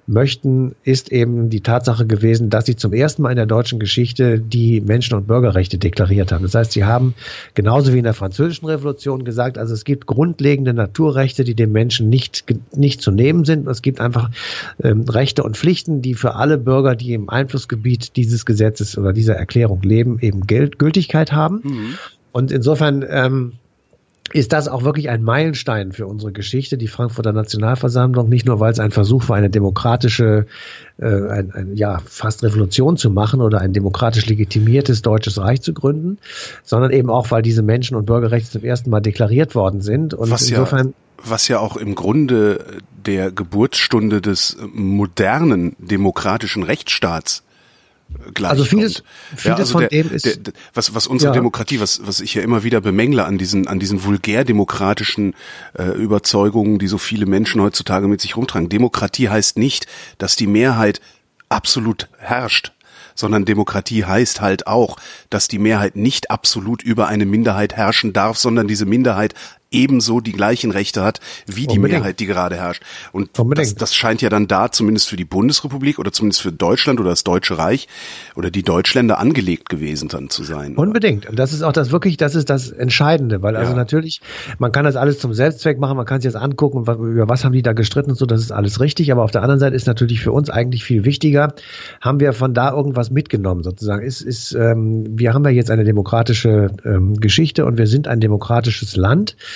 möchten, 0.09 0.75
ist 0.85 1.12
eben 1.12 1.50
die 1.50 1.61
Tatsache 1.61 2.07
gewesen, 2.07 2.49
dass 2.49 2.64
sie 2.64 2.76
zum 2.76 2.92
ersten 2.95 3.23
Mal 3.23 3.30
in 3.30 3.37
der 3.37 3.47
deutschen 3.47 3.78
Geschichte 3.78 4.40
die 4.40 4.80
Menschen- 4.80 5.14
und 5.14 5.26
Bürgerrechte 5.26 5.76
deklariert 5.76 6.33
haben. 6.33 6.42
Das 6.42 6.54
heißt, 6.54 6.73
sie 6.73 6.85
haben 6.85 7.14
genauso 7.54 7.92
wie 7.92 7.99
in 7.99 8.04
der 8.04 8.14
Französischen 8.14 8.66
Revolution 8.66 9.25
gesagt, 9.25 9.59
also 9.59 9.75
es 9.75 9.85
gibt 9.85 10.07
grundlegende 10.07 10.73
Naturrechte, 10.73 11.45
die 11.45 11.54
dem 11.54 11.73
Menschen 11.73 12.09
nicht, 12.09 12.45
nicht 12.75 13.02
zu 13.02 13.11
nehmen 13.11 13.45
sind. 13.45 13.68
Es 13.68 13.83
gibt 13.83 14.00
einfach 14.00 14.30
ähm, 14.83 15.02
Rechte 15.02 15.42
und 15.42 15.57
Pflichten, 15.57 16.00
die 16.00 16.14
für 16.14 16.35
alle 16.35 16.57
Bürger, 16.57 16.97
die 16.97 17.12
im 17.12 17.28
Einflussgebiet 17.28 18.16
dieses 18.16 18.47
Gesetzes 18.47 18.97
oder 18.97 19.12
dieser 19.12 19.35
Erklärung 19.35 19.83
leben, 19.83 20.18
eben 20.21 20.47
Geld, 20.47 20.78
Gültigkeit 20.78 21.33
haben. 21.33 21.61
Mhm. 21.62 21.99
Und 22.33 22.50
insofern 22.50 23.04
ähm, 23.09 23.52
ist 24.32 24.52
das 24.52 24.68
auch 24.68 24.85
wirklich 24.85 25.08
ein 25.08 25.23
Meilenstein 25.23 25.92
für 25.92 26.06
unsere 26.06 26.32
Geschichte, 26.32 26.76
die 26.76 26.88
Frankfurter 26.88 27.32
Nationalversammlung, 27.32 28.28
nicht 28.28 28.47
nur 28.47 28.61
weil 28.61 28.73
es 28.73 28.78
ein 28.78 28.90
Versuch 28.90 29.28
war, 29.28 29.37
eine 29.37 29.50
demokratische, 29.50 30.47
äh, 30.99 31.06
ein, 31.06 31.52
ein, 31.52 31.76
ja, 31.76 32.00
fast 32.04 32.42
Revolution 32.42 32.97
zu 32.97 33.11
machen 33.11 33.40
oder 33.40 33.61
ein 33.61 33.73
demokratisch 33.73 34.26
legitimiertes 34.26 35.02
deutsches 35.02 35.38
Reich 35.38 35.62
zu 35.62 35.73
gründen, 35.73 36.18
sondern 36.62 36.90
eben 36.90 37.11
auch, 37.11 37.30
weil 37.30 37.42
diese 37.42 37.62
Menschen- 37.62 37.97
und 37.97 38.06
Bürgerrechte 38.06 38.50
zum 38.50 38.64
ersten 38.64 38.90
Mal 38.90 39.00
deklariert 39.00 39.54
worden 39.54 39.80
sind. 39.80 40.14
Und 40.14 40.30
was 40.30 40.49
insofern. 40.50 40.88
Ja, 40.88 40.92
was 41.30 41.49
ja 41.49 41.58
auch 41.58 41.76
im 41.76 41.97
Grunde 41.97 42.64
der 43.04 43.32
Geburtsstunde 43.32 44.20
des 44.20 44.56
modernen 44.73 45.75
demokratischen 45.80 46.62
Rechtsstaats 46.62 47.42
gleich 48.34 48.50
Also 48.50 48.64
vieles, 48.64 49.02
vieles 49.30 49.44
ja, 49.44 49.54
also 49.56 49.72
von 49.72 49.80
der, 49.80 49.88
dem 49.90 50.10
ist 50.10 50.24
der, 50.24 50.36
der, 50.36 50.52
was 50.74 50.94
was 50.94 51.06
unsere 51.06 51.30
ja. 51.30 51.34
Demokratie, 51.34 51.80
was 51.80 52.06
was 52.06 52.20
ich 52.20 52.34
ja 52.34 52.42
immer 52.42 52.64
wieder 52.64 52.80
bemängle 52.80 53.24
an 53.24 53.38
diesen 53.38 53.66
an 53.68 53.78
diesen 53.78 54.04
vulgärdemokratischen 54.04 55.34
äh, 55.78 55.84
Überzeugungen, 55.90 56.78
die 56.78 56.88
so 56.88 56.98
viele 56.98 57.26
Menschen 57.26 57.60
heutzutage 57.60 58.08
mit 58.08 58.20
sich 58.20 58.36
rumtragen. 58.36 58.68
Demokratie 58.68 59.28
heißt 59.28 59.58
nicht, 59.58 59.86
dass 60.18 60.36
die 60.36 60.46
Mehrheit 60.46 61.00
absolut 61.48 62.08
herrscht, 62.18 62.72
sondern 63.14 63.44
Demokratie 63.44 64.04
heißt 64.04 64.40
halt 64.40 64.66
auch, 64.66 64.96
dass 65.28 65.48
die 65.48 65.58
Mehrheit 65.58 65.96
nicht 65.96 66.30
absolut 66.30 66.82
über 66.82 67.08
eine 67.08 67.26
Minderheit 67.26 67.74
herrschen 67.74 68.12
darf, 68.12 68.38
sondern 68.38 68.68
diese 68.68 68.86
Minderheit 68.86 69.34
ebenso 69.70 70.20
die 70.20 70.32
gleichen 70.32 70.70
Rechte 70.70 71.02
hat 71.02 71.20
wie 71.46 71.66
die 71.66 71.76
Unbedingt. 71.76 72.00
Mehrheit, 72.00 72.20
die 72.20 72.26
gerade 72.26 72.56
herrscht. 72.56 72.82
Und 73.12 73.30
das, 73.56 73.75
das, 73.75 73.94
scheint 73.94 74.22
ja 74.22 74.28
dann 74.28 74.48
da 74.48 74.70
zumindest 74.70 75.08
für 75.08 75.16
die 75.16 75.25
Bundesrepublik 75.25 75.98
oder 75.98 76.12
zumindest 76.12 76.42
für 76.42 76.52
Deutschland 76.52 77.00
oder 77.00 77.10
das 77.10 77.25
Deutsche 77.25 77.58
Reich 77.58 77.88
oder 78.34 78.50
die 78.50 78.62
Deutschländer 78.62 79.18
angelegt 79.18 79.68
gewesen 79.68 80.08
dann 80.08 80.30
zu 80.30 80.44
sein. 80.44 80.76
Unbedingt. 80.76 81.26
Und 81.28 81.38
das 81.38 81.52
ist 81.52 81.62
auch 81.62 81.72
das 81.72 81.92
wirklich, 81.92 82.16
das 82.16 82.34
ist 82.34 82.48
das 82.48 82.70
Entscheidende, 82.70 83.42
weil 83.42 83.56
also 83.56 83.75
natürlich, 83.75 84.20
man 84.58 84.72
kann 84.72 84.84
das 84.84 84.96
alles 84.96 85.18
zum 85.18 85.34
Selbstzweck 85.34 85.78
machen, 85.78 85.96
man 85.96 86.06
kann 86.06 86.20
sich 86.20 86.32
jetzt 86.32 86.40
angucken, 86.40 86.82
über 86.82 87.28
was 87.28 87.44
haben 87.44 87.52
die 87.52 87.62
da 87.62 87.72
gestritten 87.72 88.10
und 88.10 88.16
so, 88.16 88.26
das 88.26 88.40
ist 88.40 88.52
alles 88.52 88.80
richtig. 88.80 89.12
Aber 89.12 89.22
auf 89.22 89.30
der 89.30 89.42
anderen 89.42 89.60
Seite 89.60 89.76
ist 89.76 89.87
natürlich 89.87 90.20
für 90.20 90.32
uns 90.32 90.48
eigentlich 90.50 90.84
viel 90.84 91.04
wichtiger, 91.04 91.54
haben 92.00 92.20
wir 92.20 92.32
von 92.32 92.54
da 92.54 92.72
irgendwas 92.72 93.10
mitgenommen 93.10 93.62
sozusagen. 93.62 94.04
Ist, 94.04 94.22
ist, 94.22 94.54
ähm, 94.54 95.04
wir 95.10 95.34
haben 95.34 95.44
ja 95.44 95.50
jetzt 95.50 95.70
eine 95.70 95.84
demokratische 95.84 96.68
ähm, 96.84 97.14
Geschichte 97.14 97.66
und 97.66 97.78
wir 97.78 97.87
sind 97.87 98.08
ein 98.08 98.20
demokratisches 98.20 98.96
Land. 98.96 99.37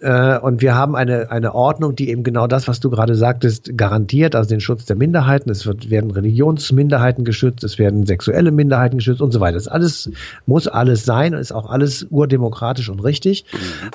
Äh, 0.00 0.38
und 0.38 0.62
wir 0.62 0.74
haben 0.74 0.96
eine, 0.96 1.30
eine 1.30 1.54
Ordnung, 1.54 1.94
die 1.94 2.08
eben 2.08 2.22
genau 2.22 2.46
das, 2.46 2.66
was 2.66 2.80
du 2.80 2.88
gerade 2.88 3.14
sagtest, 3.14 3.76
garantiert, 3.76 4.34
also 4.34 4.48
den 4.48 4.60
Schutz 4.60 4.86
der 4.86 4.96
Minderheiten. 4.96 5.50
Es 5.50 5.66
wird, 5.66 5.90
werden 5.90 6.10
Religionsminderheiten 6.10 7.24
geschützt, 7.24 7.62
es 7.62 7.78
werden 7.78 8.06
sexuelle 8.06 8.52
Minderheiten 8.52 8.98
geschützt 8.98 9.20
und 9.20 9.32
so 9.32 9.40
weiter. 9.40 9.54
Das 9.54 9.68
alles 9.68 10.10
muss 10.46 10.66
alles 10.66 11.04
sein, 11.04 11.34
ist 11.34 11.52
auch 11.52 11.68
alles 11.68 12.06
urdemokratisch 12.08 12.88
und 12.88 13.04
richtig. 13.04 13.44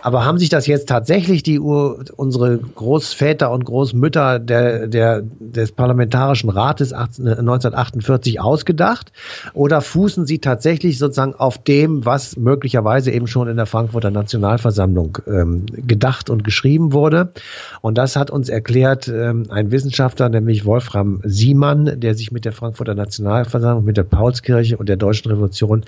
Aber 0.03 0.23
haben 0.23 0.37
sich 0.37 0.49
das 0.49 0.67
jetzt 0.67 0.87
tatsächlich 0.87 1.41
die 1.41 1.59
Ur, 1.59 2.03
unsere 2.15 2.57
Großväter 2.57 3.51
und 3.51 3.65
Großmütter 3.65 4.39
der, 4.39 4.87
der, 4.87 5.23
des 5.39 5.71
Parlamentarischen 5.71 6.49
Rates 6.49 6.93
18, 6.93 7.27
1948 7.27 8.39
ausgedacht? 8.39 9.11
Oder 9.53 9.81
fußen 9.81 10.27
sie 10.27 10.39
tatsächlich 10.39 10.99
sozusagen 10.99 11.33
auf 11.33 11.57
dem, 11.57 12.05
was 12.05 12.37
möglicherweise 12.37 13.11
eben 13.11 13.25
schon 13.25 13.47
in 13.47 13.57
der 13.57 13.65
Frankfurter 13.65 14.11
Nationalversammlung 14.11 15.17
ähm, 15.27 15.65
gedacht 15.87 16.29
und 16.29 16.43
geschrieben 16.43 16.93
wurde. 16.93 17.33
Und 17.81 17.97
das 17.97 18.15
hat 18.15 18.29
uns 18.29 18.49
erklärt 18.49 19.07
ähm, 19.07 19.45
ein 19.49 19.71
Wissenschaftler, 19.71 20.29
nämlich 20.29 20.65
Wolfram 20.65 21.21
Siemann, 21.23 21.99
der 21.99 22.13
sich 22.13 22.31
mit 22.31 22.45
der 22.45 22.51
Frankfurter 22.51 22.95
Nationalversammlung, 22.95 23.85
mit 23.85 23.97
der 23.97 24.03
Paulskirche 24.03 24.77
und 24.77 24.89
der 24.89 24.97
Deutschen 24.97 25.31
Revolution 25.31 25.85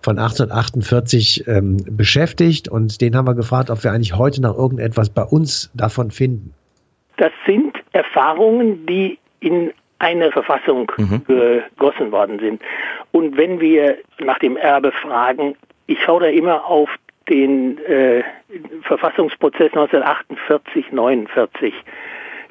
von 0.00 0.18
1848 0.18 1.46
ähm, 1.46 1.76
beschäftigt. 1.90 2.68
Und 2.68 3.00
den 3.00 3.16
haben 3.16 3.26
wir 3.26 3.34
gefragt, 3.34 3.70
ob 3.70 3.84
wir 3.84 3.92
eigentlich 3.92 4.16
heute 4.16 4.42
noch 4.42 4.56
irgendetwas 4.56 5.10
bei 5.10 5.22
uns 5.22 5.70
davon 5.74 6.10
finden. 6.10 6.54
Das 7.16 7.32
sind 7.46 7.76
Erfahrungen, 7.92 8.86
die 8.86 9.18
in 9.40 9.72
eine 9.98 10.32
Verfassung 10.32 10.90
mhm. 10.96 11.22
gegossen 11.26 12.10
worden 12.10 12.38
sind. 12.40 12.60
Und 13.12 13.36
wenn 13.36 13.60
wir 13.60 13.98
nach 14.18 14.38
dem 14.38 14.56
Erbe 14.56 14.90
fragen, 14.92 15.54
ich 15.86 16.02
schaue 16.02 16.22
da 16.22 16.26
immer 16.26 16.64
auf 16.64 16.88
den 17.28 17.78
äh, 17.78 18.22
Verfassungsprozess 18.82 19.72
1948, 19.72 20.92
49, 20.92 21.74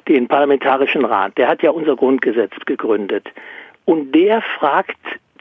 den 0.08 0.28
Parlamentarischen 0.28 1.04
Rat. 1.04 1.36
Der 1.38 1.48
hat 1.48 1.62
ja 1.62 1.70
unser 1.70 1.96
Grundgesetz 1.96 2.52
gegründet. 2.66 3.28
Und 3.84 4.12
der 4.12 4.42
fragt 4.42 4.98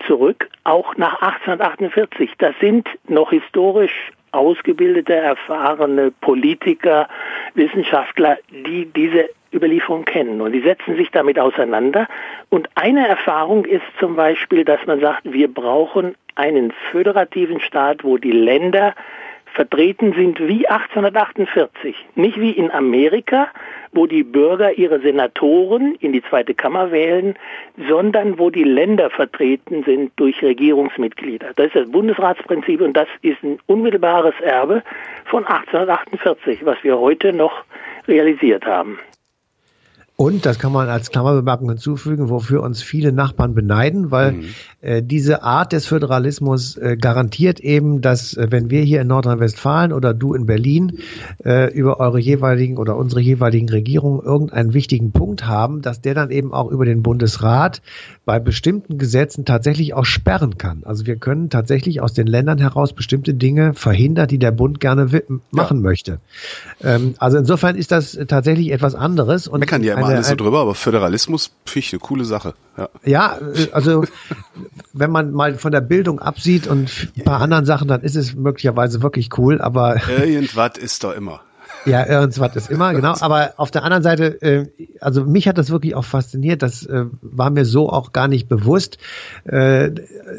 zurück, 0.07 0.49
auch 0.63 0.95
nach 0.97 1.21
1848. 1.21 2.31
Das 2.37 2.55
sind 2.59 2.87
noch 3.07 3.31
historisch 3.31 4.11
ausgebildete, 4.31 5.13
erfahrene 5.13 6.11
Politiker, 6.11 7.07
Wissenschaftler, 7.53 8.37
die 8.49 8.85
diese 8.85 9.29
Überlieferung 9.53 10.05
kennen. 10.05 10.41
Und 10.41 10.53
die 10.53 10.61
setzen 10.61 10.95
sich 10.95 11.11
damit 11.11 11.39
auseinander. 11.39 12.07
Und 12.49 12.69
eine 12.75 13.07
Erfahrung 13.07 13.65
ist 13.65 13.83
zum 13.99 14.15
Beispiel, 14.15 14.65
dass 14.65 14.85
man 14.85 14.99
sagt, 14.99 15.21
wir 15.31 15.47
brauchen 15.47 16.15
einen 16.35 16.71
föderativen 16.91 17.59
Staat, 17.59 18.03
wo 18.03 18.17
die 18.17 18.31
Länder 18.31 18.95
vertreten 19.53 20.13
sind 20.13 20.39
wie 20.39 20.67
1848, 20.67 21.95
nicht 22.15 22.39
wie 22.39 22.51
in 22.51 22.71
Amerika, 22.71 23.49
wo 23.91 24.05
die 24.05 24.23
Bürger 24.23 24.77
ihre 24.77 25.01
Senatoren 25.01 25.95
in 25.95 26.13
die 26.13 26.23
zweite 26.23 26.53
Kammer 26.53 26.91
wählen, 26.91 27.35
sondern 27.89 28.39
wo 28.39 28.49
die 28.49 28.63
Länder 28.63 29.09
vertreten 29.09 29.83
sind 29.83 30.13
durch 30.15 30.41
Regierungsmitglieder. 30.41 31.51
Das 31.55 31.67
ist 31.67 31.75
das 31.75 31.91
Bundesratsprinzip 31.91 32.81
und 32.81 32.93
das 32.93 33.07
ist 33.21 33.43
ein 33.43 33.59
unmittelbares 33.67 34.39
Erbe 34.41 34.83
von 35.25 35.45
1848, 35.45 36.65
was 36.65 36.77
wir 36.83 36.97
heute 36.97 37.33
noch 37.33 37.65
realisiert 38.07 38.65
haben. 38.65 38.99
Und 40.21 40.45
das 40.45 40.59
kann 40.59 40.71
man 40.71 40.87
als 40.87 41.09
Klammerbemerkung 41.09 41.67
hinzufügen, 41.69 42.29
wofür 42.29 42.61
uns 42.61 42.83
viele 42.83 43.11
Nachbarn 43.11 43.55
beneiden, 43.55 44.11
weil 44.11 44.33
mhm. 44.33 44.43
äh, 44.81 45.01
diese 45.01 45.41
Art 45.41 45.73
des 45.73 45.87
Föderalismus 45.87 46.77
äh, 46.77 46.95
garantiert 46.95 47.59
eben, 47.59 48.01
dass 48.01 48.37
äh, 48.37 48.45
wenn 48.51 48.69
wir 48.69 48.83
hier 48.83 49.01
in 49.01 49.07
Nordrhein-Westfalen 49.07 49.91
oder 49.91 50.13
du 50.13 50.35
in 50.35 50.45
Berlin 50.45 50.99
äh, 51.43 51.73
über 51.73 51.99
eure 51.99 52.19
jeweiligen 52.19 52.77
oder 52.77 52.97
unsere 52.97 53.19
jeweiligen 53.19 53.67
Regierungen 53.67 54.21
irgendeinen 54.23 54.75
wichtigen 54.75 55.11
Punkt 55.11 55.47
haben, 55.47 55.81
dass 55.81 56.01
der 56.01 56.13
dann 56.13 56.29
eben 56.29 56.53
auch 56.53 56.69
über 56.69 56.85
den 56.85 57.01
Bundesrat 57.01 57.81
bei 58.23 58.37
bestimmten 58.37 58.99
Gesetzen 58.99 59.43
tatsächlich 59.43 59.95
auch 59.95 60.05
sperren 60.05 60.59
kann. 60.59 60.83
Also 60.85 61.07
wir 61.07 61.15
können 61.15 61.49
tatsächlich 61.49 61.99
aus 61.99 62.13
den 62.13 62.27
Ländern 62.27 62.59
heraus 62.59 62.93
bestimmte 62.93 63.33
Dinge 63.33 63.73
verhindern, 63.73 64.27
die 64.27 64.37
der 64.37 64.51
Bund 64.51 64.79
gerne 64.79 65.09
machen 65.49 65.77
ja. 65.77 65.83
möchte. 65.83 66.19
Ähm, 66.83 67.15
also 67.17 67.39
insofern 67.39 67.75
ist 67.75 67.91
das 67.91 68.19
tatsächlich 68.27 68.71
etwas 68.71 68.93
anderes. 68.93 69.47
Und 69.47 69.61
Meckern 69.61 69.83
ja 69.83 69.95
immer 69.95 70.10
alle 70.15 70.23
so 70.23 70.35
drüber, 70.35 70.61
aber 70.61 70.75
Föderalismus, 70.75 71.51
Fichte, 71.65 71.99
coole 71.99 72.25
Sache. 72.25 72.53
Ja. 72.77 72.89
ja, 73.03 73.37
äh, 73.37 73.71
also 73.71 74.03
wenn 74.93 75.11
man 75.11 75.31
mal 75.31 75.55
von 75.55 75.71
der 75.71 75.81
Bildung 75.81 76.19
absieht 76.19 76.67
und 76.67 77.11
ein 77.17 77.23
paar 77.23 77.41
anderen 77.41 77.65
Sachen, 77.65 77.87
dann 77.87 78.01
ist 78.01 78.15
es 78.15 78.35
möglicherweise 78.35 79.01
wirklich 79.01 79.37
cool, 79.37 79.61
aber. 79.61 80.01
Irgendwas 80.09 80.77
ist 80.77 81.03
doch 81.03 81.13
immer. 81.13 81.41
Ja, 81.85 82.07
irgendwas 82.07 82.55
ist 82.55 82.69
immer, 82.69 82.93
genau. 82.93 83.15
Aber 83.19 83.53
auf 83.57 83.71
der 83.71 83.83
anderen 83.83 84.03
Seite, 84.03 84.41
äh, 84.41 84.67
also 84.99 85.25
mich 85.25 85.47
hat 85.47 85.57
das 85.57 85.71
wirklich 85.71 85.95
auch 85.95 86.05
fasziniert. 86.05 86.61
Das 86.61 86.85
äh, 86.85 87.05
war 87.21 87.49
mir 87.49 87.65
so 87.65 87.89
auch 87.89 88.11
gar 88.11 88.27
nicht 88.27 88.47
bewusst, 88.47 88.97
äh, 89.45 89.91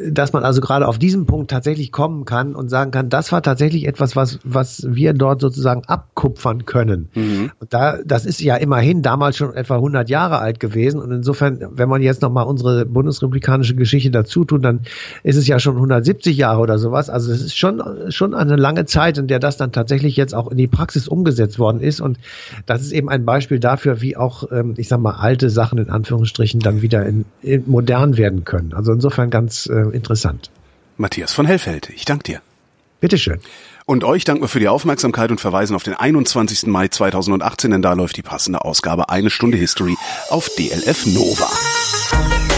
dass 0.09 0.33
man 0.33 0.45
also 0.45 0.61
gerade 0.61 0.87
auf 0.87 0.99
diesem 0.99 1.27
Punkt 1.27 1.51
tatsächlich 1.51 1.91
kommen 1.91 2.25
kann 2.25 2.55
und 2.55 2.69
sagen 2.69 2.93
kann, 2.93 3.09
das 3.09 3.33
war 3.33 3.43
tatsächlich 3.43 3.87
etwas, 3.89 4.15
was, 4.15 4.39
was 4.45 4.87
wir 4.89 5.15
dort 5.15 5.41
sozusagen 5.41 5.83
abkupfern 5.87 6.65
können. 6.65 7.09
Mhm. 7.15 7.51
Und 7.59 7.75
da, 7.75 7.99
das 8.05 8.25
ist 8.25 8.41
ja 8.41 8.57
immerhin 8.57 9.03
damals 9.03 9.37
schon 9.37 9.55
etwa 9.55 9.77
100 9.77 10.09
Jahre 10.09 10.39
alt 10.39 10.61
gewesen. 10.61 11.01
Und 11.01 11.11
insofern, 11.11 11.59
wenn 11.73 11.89
man 11.89 12.03
jetzt 12.03 12.23
nochmal 12.23 12.47
unsere 12.47 12.87
bundesrepublikanische 12.87 13.75
Geschichte 13.75 14.11
dazu 14.11 14.45
tut, 14.45 14.65
dann 14.65 14.83
ist 15.25 15.37
es 15.37 15.49
ja 15.49 15.59
schon 15.59 15.75
170 15.75 16.37
Jahre 16.37 16.61
oder 16.61 16.79
sowas. 16.79 17.11
Also 17.11 17.33
es 17.33 17.43
ist 17.43 17.57
schon, 17.57 17.83
schon 18.11 18.35
eine 18.35 18.57
lange 18.57 18.85
Zeit, 18.85 19.19
in 19.19 19.27
der 19.27 19.41
das 19.41 19.57
dann 19.57 19.73
tatsächlich 19.73 20.17
jetzt 20.17 20.35
auch 20.35 20.51
in 20.51 20.57
die 20.57 20.69
Praxis 20.69 21.09
umgesetzt 21.09 21.32
umgesetzt 21.33 21.59
worden 21.59 21.81
ist. 21.81 22.01
Und 22.01 22.19
das 22.67 22.83
ist 22.83 22.93
eben 22.93 23.09
ein 23.09 23.25
Beispiel 23.25 23.59
dafür, 23.59 24.01
wie 24.01 24.17
auch, 24.17 24.51
ähm, 24.53 24.75
ich 24.77 24.89
sag 24.89 25.01
mal, 25.01 25.15
alte 25.15 25.51
Sachen 25.51 25.79
in 25.79 25.91
Anführungsstrichen 25.91 26.61
dann 26.61 26.83
wieder 26.83 27.07
in, 27.07 27.25
in 27.43 27.65
modern 27.67 28.17
werden 28.17 28.45
können. 28.45 28.73
Also 28.75 28.93
insofern 28.93 29.31
ganz 29.31 29.67
äh, 29.67 29.95
interessant. 29.95 30.51
Matthias 30.97 31.33
von 31.33 31.47
Hellfeld, 31.47 31.91
ich 31.95 32.05
danke 32.05 32.25
dir. 32.25 32.41
Bitteschön. 33.01 33.41
Und 33.85 34.05
euch 34.05 34.25
danken 34.25 34.45
wir 34.45 34.49
für 34.49 34.61
die 34.61 34.69
Aufmerksamkeit 34.69 35.33
und 35.33 35.41
verweisen 35.41 35.75
auf 35.75 35.83
den 35.83 35.95
21. 35.95 36.67
Mai 36.67 36.87
2018, 36.87 37.73
denn 37.73 37.83
da 37.83 37.95
läuft 37.95 38.17
die 38.17 38.23
passende 38.23 38.65
Ausgabe 38.65 39.09
Eine 39.09 39.29
Stunde 39.29 39.57
History 39.57 39.97
auf 40.31 40.49
DLF 40.57 41.07
Nova. 41.07 42.52